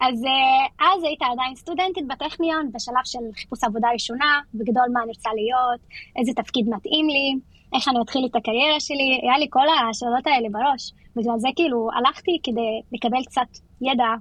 אז 0.02 0.26
אה, 0.26 0.88
אז 0.88 1.04
היית 1.04 1.22
עדיין 1.22 1.56
סטודנטית 1.56 2.08
בטכניון, 2.08 2.70
בשלב 2.74 3.06
של 3.06 3.20
חיפוש 3.36 3.64
עבודה 3.64 3.88
ראשונה, 3.94 4.40
בגדול 4.54 4.86
מה 4.94 5.00
אני 5.04 5.12
רוצה 5.16 5.30
להיות, 5.36 5.80
איזה 6.18 6.32
תפקיד 6.36 6.66
מתאים 6.70 7.08
לי, 7.10 7.36
איך 7.74 7.88
אני 7.88 7.98
אתחיל 8.02 8.28
את 8.32 8.36
הקריירה 8.36 8.80
שלי, 8.80 9.20
היה 9.24 9.38
לי 9.38 9.48
כל 9.50 9.68
השאלות 9.90 10.28
האלה 10.28 10.48
בראש. 10.52 10.92
בגלל 11.16 11.40
זה 11.40 11.48
כאילו 11.56 11.90
הלכתי 11.98 12.40
כדי 12.44 12.82
לקבל 12.92 13.24
קצת 13.26 13.50
ידע 13.82 14.12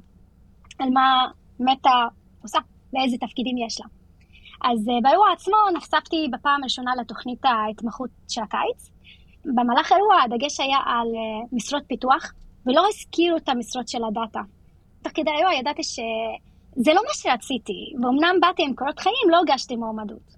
על 0.78 0.88
מה 0.90 1.26
מטה 1.60 2.04
עושה 2.42 2.58
ואיזה 2.92 3.16
תפקידים 3.20 3.58
יש 3.66 3.80
לה. 3.80 3.86
אז 4.64 4.88
uh, 4.88 5.02
באירוע 5.02 5.32
עצמו 5.32 5.56
נחשפתי 5.74 6.28
בפעם 6.32 6.60
הראשונה 6.62 6.92
לתוכנית 7.00 7.44
ההתמחות 7.44 8.10
של 8.28 8.42
הקיץ. 8.42 8.90
במהלך 9.44 9.92
האירוע 9.92 10.22
הדגש 10.22 10.60
היה 10.60 10.78
על 10.86 11.08
uh, 11.08 11.56
משרות 11.56 11.82
פיתוח, 11.86 12.32
ולא 12.66 12.84
הזכירו 12.88 13.36
את 13.36 13.48
המשרות 13.48 13.88
של 13.88 14.04
הדאטה. 14.04 14.40
תוך 15.02 15.12
כדי 15.14 15.30
האירוע 15.30 15.54
ידעתי 15.54 15.82
שזה 15.82 16.92
לא 16.94 17.02
מה 17.06 17.14
שרציתי, 17.14 17.92
ואומנם 18.02 18.36
באתי 18.40 18.62
עם 18.62 18.74
קורות 18.74 18.98
חיים, 18.98 19.30
לא 19.30 19.38
הגשתי 19.40 19.76
מועמדות. 19.76 20.36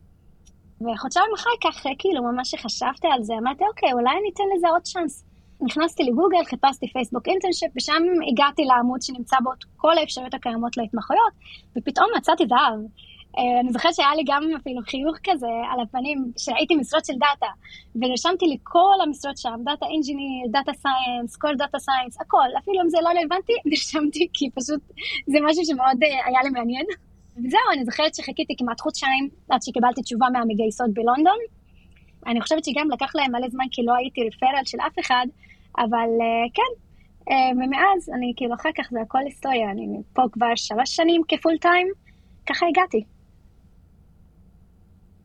וחודשיים 0.81 1.31
אחר 1.35 1.51
כך, 1.65 1.83
כאילו, 1.99 2.23
ממש 2.23 2.55
חשבתי 2.55 3.09
על 3.13 3.23
זה, 3.23 3.35
אמרתי, 3.43 3.65
אוקיי, 3.69 3.93
אולי 3.93 4.11
אני 4.11 4.31
אתן 4.35 4.45
לזה 4.57 4.69
עוד 4.69 4.83
צ'אנס. 4.83 5.25
נכנסתי 5.61 6.03
לגוגל, 6.03 6.45
חיפשתי 6.45 6.93
פייסבוק 6.93 7.29
internship, 7.29 7.71
ושם 7.77 8.03
הגעתי 8.33 8.65
לעמוד 8.65 9.03
שנמצא 9.03 9.37
בו 9.43 9.51
כל 9.77 9.99
האפשרויות 9.99 10.35
הקיימות 10.35 10.77
להתמחויות, 10.77 11.33
ופתאום 11.77 12.07
מצאתי 12.17 12.45
זהב. 12.47 12.81
אה, 13.39 13.61
אני 13.61 13.73
זוכרת 13.73 13.95
שהיה 13.95 14.15
לי 14.17 14.23
גם 14.27 14.43
אפילו 14.57 14.81
חיוך 14.83 15.17
כזה 15.25 15.47
על 15.73 15.81
הפנים, 15.81 16.33
שראיתי 16.39 16.75
משרות 16.75 17.05
של 17.05 17.13
דאטה, 17.13 17.53
ונרשמתי 17.95 18.47
לכל 18.55 18.95
המשרות 19.03 19.37
שם, 19.39 19.59
data 19.65 19.87
engineer, 19.87 20.47
data 20.51 20.73
science, 20.73 21.37
כל 21.37 21.55
data 21.59 21.79
science, 21.79 22.21
הכל, 22.21 22.49
אפילו 22.59 22.83
אם 22.83 22.89
זה 22.89 22.99
לא 23.03 23.09
רלוונטי, 23.09 23.53
נרשמתי, 23.71 24.29
כי 24.33 24.51
פשוט 24.51 24.81
זה 25.27 25.39
משהו 25.47 25.65
שמאוד 25.65 26.03
אה, 26.03 26.27
היה 26.27 26.41
לי 26.45 26.51
מעניין. 26.51 26.87
וזהו, 27.37 27.69
אני 27.73 27.85
זוכרת 27.85 28.15
שחיכיתי 28.15 28.55
כמעט 28.59 28.81
חודשיים 28.81 29.29
עד 29.51 29.63
שקיבלתי 29.63 30.03
תשובה 30.03 30.27
מהמגייסות 30.33 30.91
בלונדון. 30.95 31.39
אני 32.27 32.41
חושבת 32.41 32.65
שגם 32.65 32.91
לקח 32.91 33.15
להם 33.15 33.33
מלא 33.33 33.49
זמן 33.49 33.65
כי 33.71 33.83
לא 33.83 33.95
הייתי 33.95 34.21
רפרל 34.29 34.65
של 34.65 34.79
אף 34.87 34.99
אחד, 35.01 35.27
אבל 35.79 36.09
uh, 36.19 36.51
כן, 36.55 36.73
uh, 37.31 37.53
ומאז 37.53 38.11
אני 38.15 38.33
כאילו 38.37 38.55
אחר 38.55 38.69
כך 38.77 38.89
זה 38.91 39.01
הכל 39.01 39.19
היסטוריה, 39.25 39.71
אני 39.71 39.87
פה 40.13 40.23
כבר 40.33 40.55
שלוש 40.57 40.97
שנים 40.97 41.23
כפול 41.29 41.59
טיים, 41.59 41.89
ככה 42.47 42.67
הגעתי. 42.67 43.18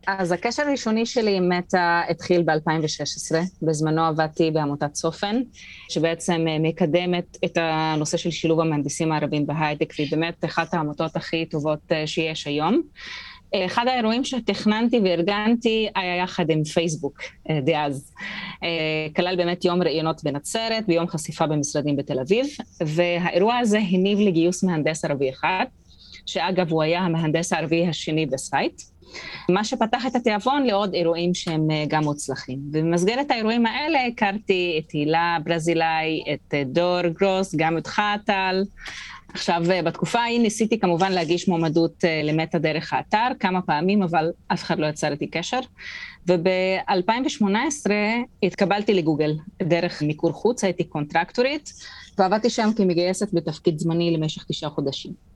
אז 0.07 0.31
הקשר 0.31 0.63
הראשוני 0.63 1.05
שלי 1.05 1.38
עם 1.38 1.50
מטא 1.50 2.01
התחיל 2.10 2.43
ב-2016. 2.43 3.36
בזמנו 3.62 4.05
עבדתי 4.05 4.51
בעמותת 4.51 4.91
צופן, 4.93 5.41
שבעצם 5.89 6.45
אה, 6.48 6.60
מקדמת 6.60 7.38
את 7.45 7.57
הנושא 7.62 8.17
של 8.17 8.31
שילוב 8.31 8.60
המהנדסים 8.60 9.12
הערבים 9.12 9.48
בהייטק, 9.48 9.93
והיא 9.98 10.12
באמת 10.12 10.45
אחת 10.45 10.74
העמותות 10.74 11.15
הכי 11.15 11.45
טובות 11.45 11.79
אה, 11.91 12.07
שיש 12.07 12.48
היום. 12.48 12.81
אחד 13.65 13.88
האירועים 13.88 14.24
שתכננתי 14.24 15.00
וארגנתי 15.03 15.89
היה 15.95 16.15
יחד 16.15 16.50
עם 16.50 16.63
פייסבוק 16.63 17.22
דאז. 17.65 18.13
כלל 19.15 19.36
באמת 19.36 19.65
יום 19.65 19.83
ראיונות 19.83 20.24
בנצרת 20.24 20.83
ויום 20.88 21.07
חשיפה 21.07 21.48
במשרדים 21.48 21.95
בתל 21.95 22.19
אביב, 22.19 22.45
והאירוע 22.86 23.57
הזה 23.57 23.77
הניב 23.77 24.19
לגיוס 24.19 24.63
מהנדס 24.63 25.05
ערבי 25.05 25.29
אחד, 25.29 25.65
שאגב 26.25 26.72
הוא 26.72 26.83
היה 26.83 27.00
המהנדס 27.00 27.53
הערבי 27.53 27.88
השני 27.88 28.25
בסייט. 28.25 28.81
מה 29.50 29.63
שפתח 29.63 30.05
את 30.07 30.15
התיאבון 30.15 30.63
לעוד 30.63 30.93
אירועים 30.93 31.33
שהם 31.33 31.72
אה, 31.72 31.83
גם 31.88 32.03
מוצלחים. 32.03 32.60
ובמסגרת 32.72 33.31
האירועים 33.31 33.65
האלה 33.65 34.05
הכרתי 34.05 34.81
את 34.86 34.91
הילה 34.91 35.38
ברזילאי, 35.43 36.24
את 36.33 36.53
אה, 36.53 36.63
דור 36.65 37.01
גרוס, 37.01 37.55
גם 37.55 37.75
אותך 37.75 38.01
טל. 38.25 38.63
עכשיו, 39.33 39.63
אה, 39.72 39.81
בתקופה 39.81 40.19
ההיא 40.19 40.39
ניסיתי 40.39 40.79
כמובן 40.79 41.12
להגיש 41.12 41.48
מועמדות 41.48 42.03
למטה 42.24 42.60
דרך 42.60 42.93
האתר 42.93 43.27
כמה 43.39 43.62
פעמים, 43.62 44.03
אבל 44.03 44.31
אף 44.48 44.63
אחד 44.63 44.79
לא 44.79 44.88
יצר 44.88 45.12
איתי 45.12 45.27
קשר. 45.27 45.60
וב-2018 46.27 47.91
התקבלתי 48.43 48.93
לגוגל 48.93 49.31
דרך 49.63 50.01
מיקור 50.01 50.31
חוץ, 50.31 50.63
הייתי 50.63 50.83
קונטרקטורית, 50.83 51.74
ועבדתי 52.17 52.50
שם 52.50 52.69
כמגייסת 52.75 53.33
בתפקיד 53.33 53.79
זמני 53.79 54.17
למשך 54.17 54.43
תשעה 54.48 54.69
חודשים. 54.69 55.32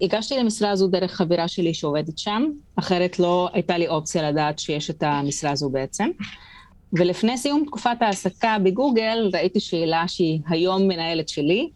הגשתי 0.00 0.38
למשרה 0.38 0.70
הזו 0.70 0.88
דרך 0.88 1.12
חברה 1.12 1.48
שלי 1.48 1.74
שעובדת 1.74 2.18
שם, 2.18 2.44
אחרת 2.76 3.18
לא 3.18 3.48
הייתה 3.52 3.78
לי 3.78 3.88
אופציה 3.88 4.30
לדעת 4.30 4.58
שיש 4.58 4.90
את 4.90 5.02
המשרה 5.02 5.50
הזו 5.50 5.70
בעצם. 5.70 6.08
ולפני 6.92 7.38
סיום 7.38 7.64
תקופת 7.66 7.96
ההעסקה 8.00 8.56
בגוגל, 8.62 9.30
ראיתי 9.32 9.60
שאלה 9.60 10.08
שהיא 10.08 10.40
היום 10.48 10.88
מנהלת 10.88 11.28
שלי, 11.28 11.70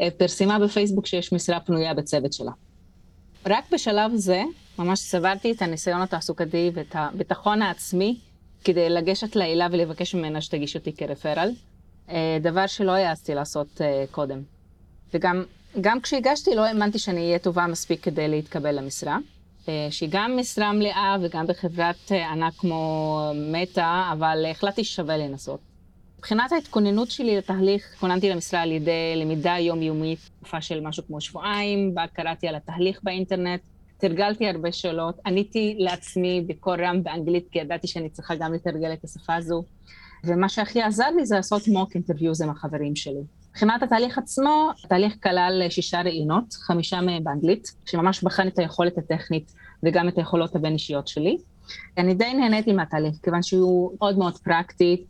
אה, 0.00 0.08
פרסמה 0.10 0.58
בפייסבוק 0.58 1.06
שיש 1.06 1.32
משרה 1.32 1.60
פנויה 1.60 1.94
בצוות 1.94 2.32
שלה. 2.32 2.50
רק 3.46 3.64
בשלב 3.72 4.14
זה, 4.14 4.42
ממש 4.78 4.98
סברתי 4.98 5.52
את 5.52 5.62
הניסיון 5.62 6.02
התעסוקתי 6.02 6.70
ואת 6.74 6.94
הביטחון 6.94 7.62
העצמי 7.62 8.18
כדי 8.64 8.90
לגשת 8.90 9.36
להילה 9.36 9.66
ולבקש 9.72 10.14
ממנה 10.14 10.40
שתגיש 10.40 10.76
אותי 10.76 10.92
כרפרל, 10.92 11.50
אה, 12.10 12.38
דבר 12.40 12.66
שלא 12.66 12.92
העזתי 12.92 13.34
לעשות 13.34 13.80
אה, 13.80 14.04
קודם. 14.10 14.42
וגם 15.14 15.44
גם 15.80 16.00
כשהגשתי 16.00 16.54
לא 16.54 16.64
האמנתי 16.64 16.98
שאני 16.98 17.26
אהיה 17.26 17.38
טובה 17.38 17.66
מספיק 17.66 18.02
כדי 18.02 18.28
להתקבל 18.28 18.78
למשרה. 18.78 19.18
אה, 19.68 19.88
שהיא 19.90 20.08
גם 20.12 20.36
משרה 20.36 20.72
מלאה 20.72 21.16
וגם 21.22 21.46
בחברת 21.46 22.12
אה, 22.12 22.30
ענק 22.30 22.54
כמו 22.54 23.32
מטא, 23.52 24.12
אבל 24.12 24.46
החלטתי 24.50 24.84
ששווה 24.84 25.16
לנסות. 25.16 25.60
מבחינת 26.18 26.52
ההתכוננות 26.52 27.10
שלי 27.10 27.36
לתהליך, 27.36 27.90
התכוננתי 27.92 28.30
למשרה 28.30 28.60
על 28.60 28.72
ידי 28.72 29.16
למידה 29.16 29.56
יומיומית, 29.58 30.18
תקופה 30.40 30.60
של 30.60 30.80
משהו 30.80 31.02
כמו 31.06 31.20
שבועיים, 31.20 31.94
בה 31.94 32.06
קראתי 32.06 32.48
על 32.48 32.54
התהליך 32.54 33.00
באינטרנט, 33.02 33.60
תרגלתי 33.98 34.48
הרבה 34.48 34.72
שאלות, 34.72 35.18
עניתי 35.26 35.76
לעצמי 35.78 36.44
בקול 36.46 36.84
רם 36.84 37.02
באנגלית, 37.02 37.48
כי 37.50 37.58
ידעתי 37.58 37.86
שאני 37.86 38.08
צריכה 38.08 38.34
גם 38.34 38.54
לתרגל 38.54 38.92
את 38.92 39.04
השפה 39.04 39.34
הזו, 39.34 39.64
ומה 40.24 40.48
שהכי 40.48 40.82
עזר 40.82 41.10
לי 41.16 41.26
זה 41.26 41.36
לעשות 41.36 41.68
mock 41.68 41.94
interviews 41.94 42.42
עם 42.42 42.50
החברים 42.50 42.96
שלי. 42.96 43.22
מבחינת 43.58 43.82
התהליך 43.82 44.18
עצמו, 44.18 44.70
התהליך 44.84 45.14
כלל 45.22 45.62
שישה 45.70 46.02
ראיונות, 46.02 46.52
חמישה 46.52 47.00
מהם 47.00 47.24
באנגלית, 47.24 47.72
שממש 47.86 48.22
בחן 48.22 48.48
את 48.48 48.58
היכולת 48.58 48.98
הטכנית 48.98 49.52
וגם 49.82 50.08
את 50.08 50.18
היכולות 50.18 50.56
הבין-אישיות 50.56 51.08
שלי. 51.08 51.38
אני 51.98 52.14
די 52.14 52.34
נהניתי 52.34 52.72
מהתהליך, 52.72 53.14
כיוון 53.22 53.42
שהוא 53.42 53.92
מאוד 54.00 54.18
מאוד 54.18 54.38
פרקטי. 54.38 55.04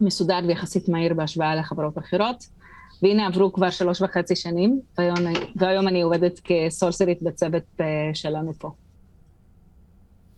מסודר 0.00 0.38
ויחסית 0.46 0.88
מהיר 0.88 1.14
בהשוואה 1.14 1.54
לחברות 1.54 1.98
אחרות. 1.98 2.44
והנה 3.02 3.26
עברו 3.26 3.52
כבר 3.52 3.70
שלוש 3.70 4.02
וחצי 4.02 4.36
שנים, 4.36 4.80
והיום, 4.98 5.16
והיום 5.56 5.88
אני 5.88 6.02
עובדת 6.02 6.40
כסורסרית 6.44 7.22
בצוות 7.22 7.62
uh, 7.78 7.82
שלנו 8.14 8.52
פה. 8.58 8.70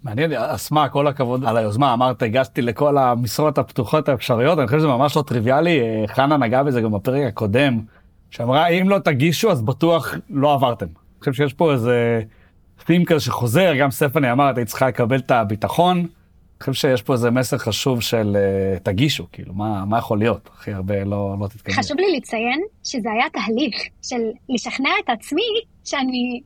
מעניין, 0.05 0.33
אסמה, 0.33 0.89
כל 0.89 1.07
הכבוד 1.07 1.45
על 1.45 1.57
היוזמה, 1.57 1.93
אמרת, 1.93 2.23
הגשתי 2.23 2.63
לכל 2.63 2.99
המשרות 2.99 3.59
הפתוחות 3.59 4.09
האפשריות, 4.09 4.59
אני 4.59 4.67
חושב 4.67 4.79
שזה 4.79 4.89
ממש 4.89 5.17
לא 5.17 5.23
טריוויאלי, 5.23 5.81
אה, 5.81 6.05
חנה 6.07 6.37
נגעה 6.37 6.63
בזה 6.65 6.81
גם 6.81 6.93
בפרק 6.93 7.23
הקודם, 7.29 7.81
שאמרה, 8.31 8.67
אם 8.67 8.89
לא 8.89 8.99
תגישו, 8.99 9.51
אז 9.51 9.63
בטוח 9.63 10.15
לא 10.31 10.55
עברתם. 10.55 10.87
אני 10.87 11.21
חושב 11.21 11.33
שיש 11.33 11.53
פה 11.53 11.73
איזה 11.73 12.23
פים 12.85 13.05
כזה 13.05 13.21
שחוזר, 13.21 13.75
גם 13.75 13.91
סטפני 13.91 14.33
אמרת, 14.33 14.57
היית 14.57 14.69
צריכה 14.69 14.89
לקבל 14.89 15.19
את 15.19 15.31
הביטחון. 15.31 15.99
אני 15.99 16.07
חושב 16.65 16.89
שיש 16.89 17.03
פה 17.03 17.13
איזה 17.13 17.31
מסר 17.31 17.59
חשוב 17.59 18.01
של 18.01 18.37
uh, 18.37 18.81
תגישו, 18.83 19.27
כאילו, 19.33 19.55
מה, 19.55 19.85
מה 19.85 19.99
יכול 19.99 20.19
להיות? 20.19 20.51
הכי 20.55 20.73
הרבה 20.73 21.05
לא, 21.05 21.37
לא 21.41 21.47
תתקדם. 21.47 21.75
חשוב 21.75 21.97
לי 21.97 22.17
לציין 22.17 22.61
שזה 22.85 23.11
היה 23.13 23.25
תהליך 23.33 23.83
של 24.03 24.21
לשכנע 24.49 24.91
את 25.05 25.11
עצמי 25.11 25.43
שאני 25.85 26.41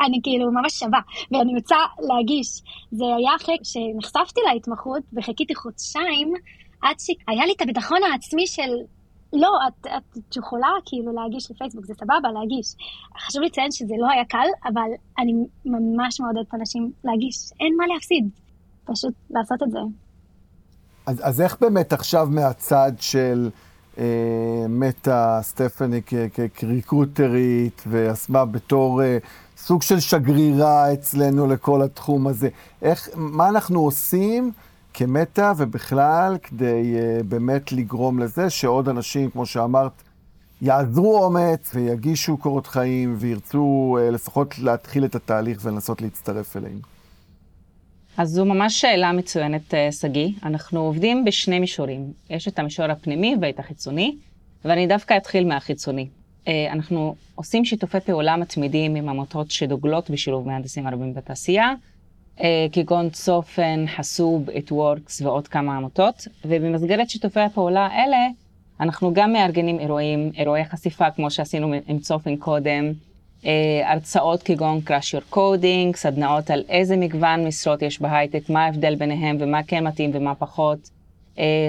אני 0.00 0.20
כאילו 0.22 0.52
ממש 0.52 0.78
שווה, 0.78 1.00
ואני 1.30 1.54
רוצה 1.54 1.76
להגיש. 1.98 2.62
זה 2.92 3.04
היה 3.16 3.30
אחרי 3.36 3.56
שנחשפתי 3.62 4.40
להתמחות 4.52 5.02
וחיכיתי 5.12 5.54
חודשיים, 5.54 6.32
עד 6.82 6.96
שהיה 6.98 7.46
לי 7.46 7.52
את 7.56 7.62
הביטחון 7.62 7.98
העצמי 8.12 8.46
של, 8.46 8.70
לא, 9.32 9.48
את, 9.68 9.86
את 9.86 10.36
יכולה 10.36 10.68
כאילו 10.84 11.12
להגיש 11.12 11.50
לפייסבוק, 11.50 11.86
זה 11.86 11.94
סבבה 11.94 12.32
להגיש. 12.34 12.74
חשוב 13.18 13.42
לציין 13.42 13.72
שזה 13.72 13.94
לא 13.98 14.10
היה 14.10 14.24
קל, 14.24 14.46
אבל 14.64 14.90
אני 15.18 15.32
ממש 15.64 16.20
מעודדת 16.20 16.54
אנשים 16.54 16.92
להגיש, 17.04 17.36
אין 17.60 17.76
מה 17.76 17.86
להפסיד, 17.94 18.28
פשוט 18.84 19.14
לעשות 19.30 19.62
את 19.62 19.70
זה. 19.70 19.78
אז, 21.06 21.20
אז 21.24 21.40
איך 21.40 21.56
באמת 21.60 21.92
עכשיו 21.92 22.28
מהצד 22.30 22.92
של 23.00 23.50
אה, 23.98 24.66
מטה, 24.68 25.38
סטפני 25.42 26.00
כריקרוטרית, 26.54 27.82
ואסמה 27.86 28.44
בתור 28.44 29.02
אה, 29.02 29.18
סוג 29.64 29.82
של 29.82 30.00
שגרירה 30.00 30.92
אצלנו 30.92 31.46
לכל 31.46 31.82
התחום 31.82 32.26
הזה. 32.26 32.48
איך, 32.82 33.08
מה 33.14 33.48
אנחנו 33.48 33.80
עושים 33.80 34.52
כמטה 34.94 35.52
ובכלל 35.56 36.36
כדי 36.42 36.94
uh, 36.96 37.22
באמת 37.22 37.72
לגרום 37.72 38.18
לזה 38.18 38.50
שעוד 38.50 38.88
אנשים, 38.88 39.30
כמו 39.30 39.46
שאמרת, 39.46 39.92
יעזרו 40.62 41.24
אומץ 41.24 41.70
ויגישו 41.74 42.36
קורות 42.36 42.66
חיים 42.66 43.16
וירצו 43.18 43.98
uh, 43.98 44.12
לפחות 44.12 44.58
להתחיל 44.58 45.04
את 45.04 45.14
התהליך 45.14 45.58
ולנסות 45.62 46.02
להצטרף 46.02 46.56
אלינו. 46.56 46.80
אז 48.16 48.28
זו 48.28 48.44
ממש 48.44 48.80
שאלה 48.80 49.12
מצוינת, 49.12 49.74
אה, 49.74 49.92
שגיא. 49.92 50.28
אנחנו 50.44 50.80
עובדים 50.80 51.24
בשני 51.24 51.58
מישורים. 51.58 52.12
יש 52.30 52.48
את 52.48 52.58
המישור 52.58 52.86
הפנימי 52.86 53.36
ואת 53.40 53.58
החיצוני, 53.58 54.16
ואני 54.64 54.86
דווקא 54.86 55.16
אתחיל 55.16 55.46
מהחיצוני. 55.46 56.08
אה, 56.48 56.72
אנחנו 56.72 57.14
עושים 57.34 57.64
שיתופי 57.64 58.00
פעולה 58.00 58.36
מתמידים 58.36 58.94
עם 58.94 59.08
עמותות 59.08 59.50
שדוגלות 59.50 60.10
בשילוב 60.10 60.46
מהנדסים 60.46 60.86
ערבים 60.86 61.14
בתעשייה, 61.14 61.74
אה, 62.40 62.66
כגון 62.72 63.10
צופן, 63.10 63.84
חסוב, 63.96 64.48
It 64.50 64.70
Works 64.70 65.22
ועוד 65.22 65.48
כמה 65.48 65.76
עמותות, 65.76 66.28
ובמסגרת 66.44 67.10
שיתופי 67.10 67.40
הפעולה 67.40 67.86
האלה, 67.86 68.28
אנחנו 68.80 69.14
גם 69.14 69.32
מארגנים 69.32 69.78
אירועים, 69.78 70.30
אירועי 70.36 70.64
חשיפה 70.64 71.10
כמו 71.10 71.30
שעשינו 71.30 71.72
עם 71.86 71.98
צופן 71.98 72.36
קודם, 72.36 72.92
אה, 73.44 73.92
הרצאות 73.92 74.42
כגון 74.42 74.80
Crash 74.86 74.90
Your 74.90 75.34
Coding, 75.34 75.96
סדנאות 75.96 76.50
על 76.50 76.64
איזה 76.68 76.96
מגוון 76.96 77.46
משרות 77.46 77.82
יש 77.82 78.00
בהייטק, 78.00 78.50
מה 78.50 78.64
ההבדל 78.64 78.94
ביניהם 78.94 79.36
ומה 79.40 79.62
כן 79.62 79.86
מתאים 79.86 80.10
ומה 80.14 80.34
פחות, 80.34 80.90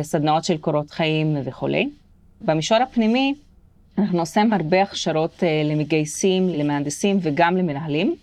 סדנאות 0.01 0.43
של 0.43 0.57
קורות 0.57 0.91
חיים 0.91 1.37
וכולי. 1.45 1.89
במישור 2.41 2.77
הפנימי, 2.77 3.33
אנחנו 3.97 4.19
עושים 4.19 4.53
הרבה 4.53 4.81
הכשרות 4.81 5.33
uh, 5.39 5.45
למגייסים, 5.65 6.49
למהנדסים 6.49 7.19
וגם 7.21 7.57
למנהלים 7.57 8.15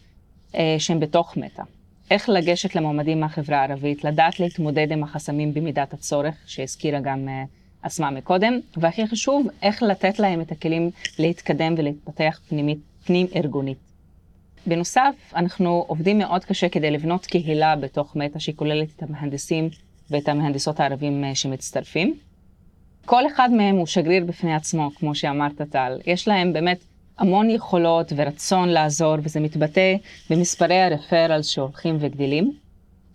uh, 0.53 0.57
שהם 0.79 1.01
בתוך 1.01 1.37
מטא. 1.37 1.63
איך 2.11 2.29
לגשת 2.29 2.75
למועמדים 2.77 3.21
מהחברה 3.21 3.59
הערבית, 3.61 4.05
לדעת 4.05 4.41
להתמודד 4.41 4.93
עם 4.93 5.03
החסמים 5.03 5.55
במידת 5.55 5.93
הצורך, 5.93 6.35
שהזכירה 6.47 7.01
גם 7.01 7.29
uh, 7.29 7.87
אסמה 7.87 8.11
מקודם, 8.11 8.61
והכי 8.77 9.07
חשוב, 9.07 9.47
איך 9.63 9.83
לתת 9.83 10.19
להם 10.19 10.41
את 10.41 10.53
הכלים 10.53 10.91
להתקדם 11.19 11.75
ולהתפתח 11.79 12.41
פנימית, 12.49 12.79
פנים 13.05 13.27
ארגונית. 13.37 13.79
בנוסף, 14.67 15.15
אנחנו 15.35 15.85
עובדים 15.89 16.19
מאוד 16.19 16.45
קשה 16.45 16.69
כדי 16.69 16.91
לבנות 16.91 17.27
קהילה 17.27 17.77
בתוך 17.77 18.17
מטא 18.17 18.39
שכוללת 18.39 18.89
את 18.97 19.03
המהנדסים 19.03 19.69
ואת 20.11 20.29
המהנדסות 20.29 20.81
הערבים 20.81 21.25
שמצטרפים. 21.35 22.15
כל 23.07 23.27
אחד 23.27 23.51
מהם 23.53 23.77
הוא 23.77 23.87
שגריר 23.87 24.25
בפני 24.25 24.55
עצמו, 24.55 24.91
כמו 24.95 25.15
שאמרת 25.15 25.63
טל. 25.63 25.99
יש 26.07 26.29
להם 26.29 26.53
באמת 26.53 26.85
המון 27.19 27.51
יכולות 27.51 28.13
ורצון 28.17 28.69
לעזור, 28.69 29.17
וזה 29.23 29.41
מתבטא 29.41 29.95
במספרי 30.31 30.81
ה 30.83 30.89
referrals 30.89 31.47
שהולכים 31.47 31.97
וגדילים. 32.01 32.53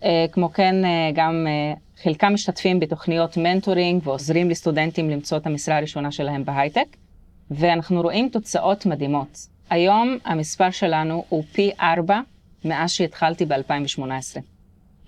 אה, 0.01 0.05
כמו 0.31 0.53
כן, 0.53 0.75
אה, 0.83 0.87
גם 1.13 1.47
אה, 1.47 2.03
חלקם 2.03 2.33
משתתפים 2.33 2.79
בתוכניות 2.79 3.37
mentoring 3.37 4.07
ועוזרים 4.07 4.49
לסטודנטים 4.49 5.09
למצוא 5.09 5.37
את 5.37 5.45
המשרה 5.45 5.77
הראשונה 5.77 6.11
שלהם 6.11 6.45
בהייטק, 6.45 6.97
ואנחנו 7.51 8.01
רואים 8.01 8.29
תוצאות 8.29 8.85
מדהימות. 8.85 9.47
היום 9.69 10.17
המספר 10.25 10.71
שלנו 10.71 11.25
הוא 11.29 11.43
פי 11.51 11.71
ארבע 11.81 12.19
מאז 12.65 12.91
שהתחלתי 12.91 13.45
ב-2018. 13.45 14.54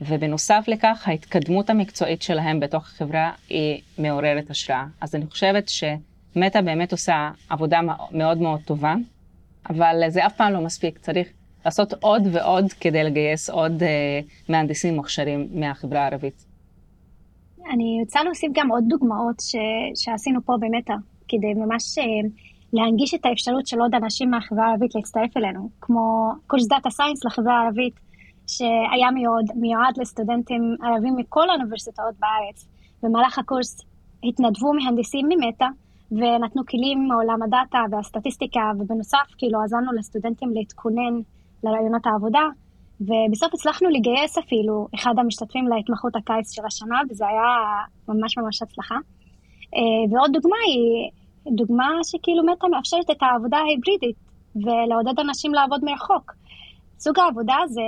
ובנוסף 0.01 0.65
לכך, 0.67 1.07
ההתקדמות 1.07 1.69
המקצועית 1.69 2.21
שלהם 2.21 2.59
בתוך 2.59 2.83
החברה 2.83 3.31
היא 3.49 3.81
מעוררת 3.97 4.49
השראה. 4.49 4.85
אז 5.01 5.15
אני 5.15 5.25
חושבת 5.25 5.69
שמטא 5.69 6.61
באמת 6.61 6.91
עושה 6.91 7.31
עבודה 7.49 7.79
מאוד 8.11 8.37
מאוד 8.37 8.59
טובה, 8.65 8.95
אבל 9.69 10.03
זה 10.07 10.25
אף 10.25 10.35
פעם 10.35 10.53
לא 10.53 10.61
מספיק, 10.61 10.97
צריך 10.97 11.27
לעשות 11.65 11.93
עוד 11.93 12.21
ועוד 12.31 12.73
כדי 12.79 13.03
לגייס 13.03 13.49
עוד 13.49 13.83
uh, 13.83 14.49
מהנדסים 14.49 14.95
מוכשרים 14.95 15.47
מהחברה 15.51 16.03
הערבית. 16.03 16.45
אני 17.73 17.99
רוצה 18.03 18.23
להוסיף 18.23 18.51
גם 18.53 18.71
עוד 18.71 18.83
דוגמאות 18.87 19.39
ש... 19.39 19.55
שעשינו 19.95 20.39
פה 20.45 20.53
במטא, 20.59 20.93
כדי 21.27 21.53
ממש 21.53 21.97
אה, 21.97 22.03
להנגיש 22.73 23.13
את 23.13 23.25
האפשרות 23.25 23.67
של 23.67 23.79
עוד 23.79 23.95
אנשים 23.95 24.31
מהחברה 24.31 24.67
הערבית 24.67 24.95
להצטרף 24.95 25.37
אלינו, 25.37 25.69
כמו 25.81 26.31
קורס 26.47 26.67
data 26.67 26.89
science 26.89 27.25
לחברה 27.25 27.53
הערבית. 27.59 28.06
שהיה 28.47 29.11
מיועד, 29.13 29.47
מיועד 29.55 29.95
לסטודנטים 29.97 30.75
ערבים 30.83 31.15
מכל 31.17 31.49
האוניברסיטאות 31.49 32.15
בארץ. 32.19 32.67
במהלך 33.03 33.39
הקורס 33.39 33.85
התנדבו 34.23 34.73
מהנדסים 34.73 35.25
ממטא, 35.29 35.65
ונתנו 36.11 36.61
כלים 36.65 37.07
מעולם 37.07 37.43
הדאטה 37.43 37.79
והסטטיסטיקה, 37.91 38.71
ובנוסף, 38.79 39.27
כאילו, 39.37 39.61
עזרנו 39.63 39.91
לסטודנטים 39.97 40.49
להתכונן 40.53 41.13
לראיונות 41.63 42.05
העבודה, 42.05 42.45
ובסוף 43.01 43.53
הצלחנו 43.53 43.89
לגייס 43.89 44.37
אפילו 44.37 44.87
אחד 44.95 45.13
המשתתפים 45.17 45.67
להתמחות 45.67 46.15
הקיץ 46.15 46.55
של 46.55 46.61
השנה, 46.67 46.99
וזה 47.09 47.27
היה 47.27 47.49
ממש 48.09 48.37
ממש 48.37 48.61
הצלחה. 48.61 48.99
אה, 49.75 50.03
ועוד 50.11 50.31
דוגמה 50.33 50.57
היא 50.67 51.11
דוגמה 51.55 51.89
שכאילו 52.03 52.43
מטא 52.45 52.67
מאפשרת 52.67 53.09
את 53.11 53.21
העבודה 53.23 53.57
ההיברידית, 53.57 54.17
ולעודד 54.55 55.19
אנשים 55.19 55.53
לעבוד 55.53 55.81
מרחוק. 55.83 56.33
סוג 56.99 57.19
העבודה 57.19 57.57
זה 57.67 57.81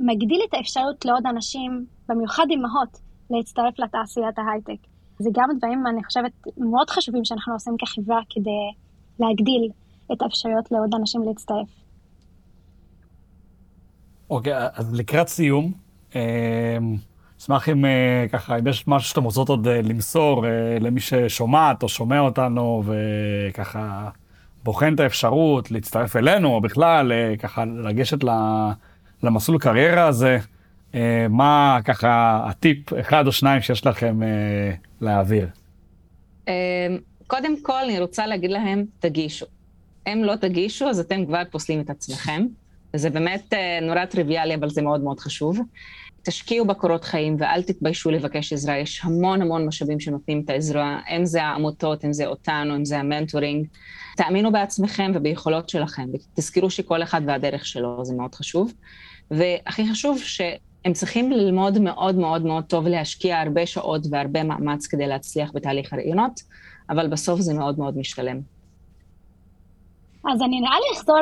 מגדיל 0.00 0.40
את 0.48 0.54
האפשרות 0.54 1.04
לעוד 1.04 1.26
אנשים, 1.26 1.86
במיוחד 2.08 2.46
אימהות, 2.50 3.00
להצטרף 3.30 3.78
לתעשיית 3.78 4.38
ההייטק. 4.38 4.86
זה 5.18 5.30
גם 5.32 5.48
דברים, 5.58 5.86
אני 5.86 6.04
חושבת, 6.04 6.32
מאוד 6.56 6.90
חשובים 6.90 7.24
שאנחנו 7.24 7.52
עושים 7.52 7.74
כחברה 7.78 8.20
כדי 8.30 8.50
להגדיל 9.20 9.70
את 10.12 10.22
האפשרויות 10.22 10.72
לעוד 10.72 10.94
אנשים 10.94 11.22
להצטרף. 11.22 11.68
אוקיי, 14.30 14.66
okay, 14.66 14.70
אז 14.74 14.94
לקראת 14.94 15.28
סיום, 15.28 15.72
אה, 16.16 16.78
אשמח 17.40 17.68
אם 17.68 17.84
אה, 17.84 18.26
ככה, 18.32 18.58
אם 18.58 18.66
יש 18.66 18.88
משהו 18.88 19.08
שאתם 19.08 19.24
רוצות 19.24 19.48
עוד 19.48 19.68
אה, 19.68 19.82
למסור 19.82 20.44
למי 20.80 21.00
ששומעת 21.00 21.82
או 21.82 21.88
שומע 21.88 22.20
אותנו, 22.20 22.82
וככה 22.86 24.10
בוחן 24.64 24.94
את 24.94 25.00
האפשרות 25.00 25.70
להצטרף 25.70 26.16
אלינו, 26.16 26.54
או 26.54 26.60
בכלל, 26.60 27.12
ככה 27.38 27.64
לגשת 27.64 28.24
ל... 28.24 28.28
למסלול 29.22 29.58
קריירה 29.58 30.06
הזה, 30.06 30.38
אה, 30.94 31.26
מה 31.30 31.78
ככה 31.84 32.40
הטיפ 32.50 32.92
אחד 33.00 33.26
או 33.26 33.32
שניים 33.32 33.62
שיש 33.62 33.86
לכם 33.86 34.22
אה, 34.22 34.72
להעביר? 35.00 35.48
אה, 36.48 36.54
קודם 37.26 37.62
כל, 37.62 37.82
אני 37.84 38.00
רוצה 38.00 38.26
להגיד 38.26 38.50
להם, 38.50 38.84
תגישו. 39.00 39.46
אם 40.06 40.24
לא 40.24 40.36
תגישו, 40.36 40.88
אז 40.88 41.00
אתם 41.00 41.26
כבר 41.26 41.42
פוסלים 41.50 41.80
את 41.80 41.90
עצמכם. 41.90 42.46
וזה 42.94 43.10
באמת 43.10 43.52
נורא 43.82 44.04
טריוויאלי, 44.04 44.54
אבל 44.54 44.68
זה 44.68 44.82
מאוד 44.82 45.00
מאוד 45.00 45.20
חשוב. 45.20 45.58
תשקיעו 46.22 46.66
בקורות 46.66 47.04
חיים 47.04 47.36
ואל 47.38 47.62
תתביישו 47.62 48.10
לבקש 48.10 48.52
עזרה. 48.52 48.76
יש 48.76 49.00
המון 49.04 49.42
המון 49.42 49.66
משאבים 49.66 50.00
שנותנים 50.00 50.42
את 50.44 50.50
העזרה, 50.50 51.00
אם 51.16 51.26
זה 51.26 51.42
העמותות, 51.42 52.04
אם 52.04 52.12
זה 52.12 52.26
אותנו, 52.26 52.76
אם 52.76 52.84
זה 52.84 52.98
המנטורינג. 52.98 53.66
תאמינו 54.16 54.52
בעצמכם 54.52 55.12
וביכולות 55.14 55.68
שלכם, 55.68 56.06
ותזכרו 56.14 56.70
שכל 56.70 57.02
אחד 57.02 57.20
והדרך 57.26 57.66
שלו, 57.66 58.04
זה 58.04 58.14
מאוד 58.14 58.34
חשוב. 58.34 58.72
והכי 59.30 59.90
חשוב 59.90 60.18
הם 60.84 60.92
צריכים 60.92 61.30
ללמוד 61.30 61.78
מאוד 61.78 62.14
מאוד 62.14 62.44
מאוד 62.44 62.64
טוב, 62.64 62.86
להשקיע 62.86 63.40
הרבה 63.40 63.66
שעות 63.66 64.02
והרבה 64.10 64.42
מאמץ 64.42 64.86
כדי 64.86 65.06
להצליח 65.06 65.50
בתהליך 65.54 65.92
הראיונות, 65.92 66.40
אבל 66.90 67.08
בסוף 67.08 67.40
זה 67.40 67.54
מאוד 67.54 67.78
מאוד 67.78 67.98
משתלם. 67.98 68.40
אז 70.32 70.42
אני 70.42 70.60
נראה 70.60 70.76
לי 70.78 70.98
אחזור 70.98 71.18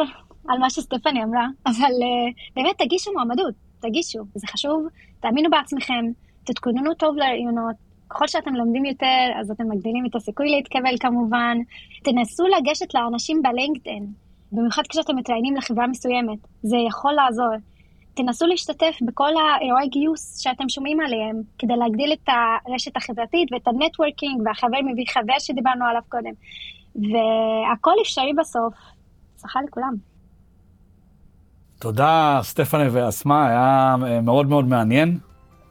על 0.48 0.58
מה 0.58 0.70
שסטפני 0.70 1.24
אמרה, 1.24 1.46
אבל 1.66 1.72
uh, 1.72 2.52
באמת 2.56 2.78
תגישו 2.78 3.12
מועמדות, 3.12 3.54
תגישו, 3.80 4.18
זה 4.34 4.46
חשוב, 4.46 4.86
תאמינו 5.20 5.50
בעצמכם, 5.50 6.04
תתכוננו 6.44 6.94
טוב 6.94 7.16
לראיונות, 7.16 7.76
ככל 8.10 8.28
שאתם 8.28 8.54
לומדים 8.54 8.84
יותר, 8.84 9.32
אז 9.40 9.50
אתם 9.50 9.64
מגדילים 9.70 10.06
את 10.06 10.14
הסיכוי 10.14 10.50
להתקבל 10.50 10.98
כמובן. 11.00 11.58
תנסו 12.04 12.44
לגשת 12.46 12.94
לאנשים 12.94 13.42
בלינקדאין, 13.42 14.06
במיוחד 14.52 14.82
כשאתם 14.88 15.16
מתראיינים 15.16 15.56
לחברה 15.56 15.86
מסוימת, 15.86 16.38
זה 16.62 16.76
יכול 16.88 17.12
לעזור. 17.12 17.54
תנסו 18.16 18.46
להשתתף 18.46 18.96
בכל 19.02 19.30
האירועי 19.36 19.88
גיוס 19.88 20.38
שאתם 20.38 20.68
שומעים 20.68 21.00
עליהם, 21.00 21.42
כדי 21.58 21.76
להגדיל 21.76 22.12
את 22.12 22.28
הרשת 22.66 22.96
החברתית 22.96 23.52
ואת 23.52 23.68
ה 23.68 23.75
networking 23.75 24.42
והחבר 24.44 24.78
מביא 24.84 25.04
חבר 25.12 25.38
שדיברנו 25.38 25.84
עליו 25.84 26.02
קודם. 26.08 26.32
והכל 26.94 27.92
אפשרי 28.02 28.32
בסוף. 28.38 28.74
הצלחה 29.34 29.60
לכולם. 29.68 29.94
תודה, 31.78 32.40
סטפני 32.42 32.88
ואסמה, 32.88 33.48
היה 33.48 33.96
מאוד 34.22 34.46
מאוד 34.46 34.64
מעניין. 34.68 35.18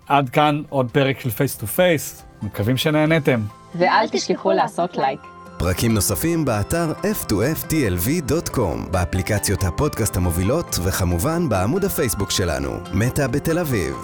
עד 0.08 0.30
כאן 0.30 0.62
עוד 0.70 0.92
פרק 0.92 1.20
של 1.20 1.30
Face 1.30 1.58
to 1.58 1.68
Face, 1.68 2.26
מקווים 2.42 2.78
שנהנתם. 2.78 3.40
ואל 3.76 4.08
תשכחו 4.08 4.52
לעשות 4.52 4.98
לייק. 4.98 5.35
פרקים 5.58 5.94
נוספים 5.94 6.46
באתר 6.46 6.94
f2ftlv.com, 7.02 8.90
באפליקציות 8.92 9.64
הפודקאסט 9.64 10.18
המובילות, 10.18 10.80
וכמובן 10.84 11.50
בעמוד 11.50 11.86
הפייסבוק 11.86 12.32
שלנו, 12.32 12.80
מטא 12.94 13.28
בתל 13.28 13.60
אביב. 13.60 13.96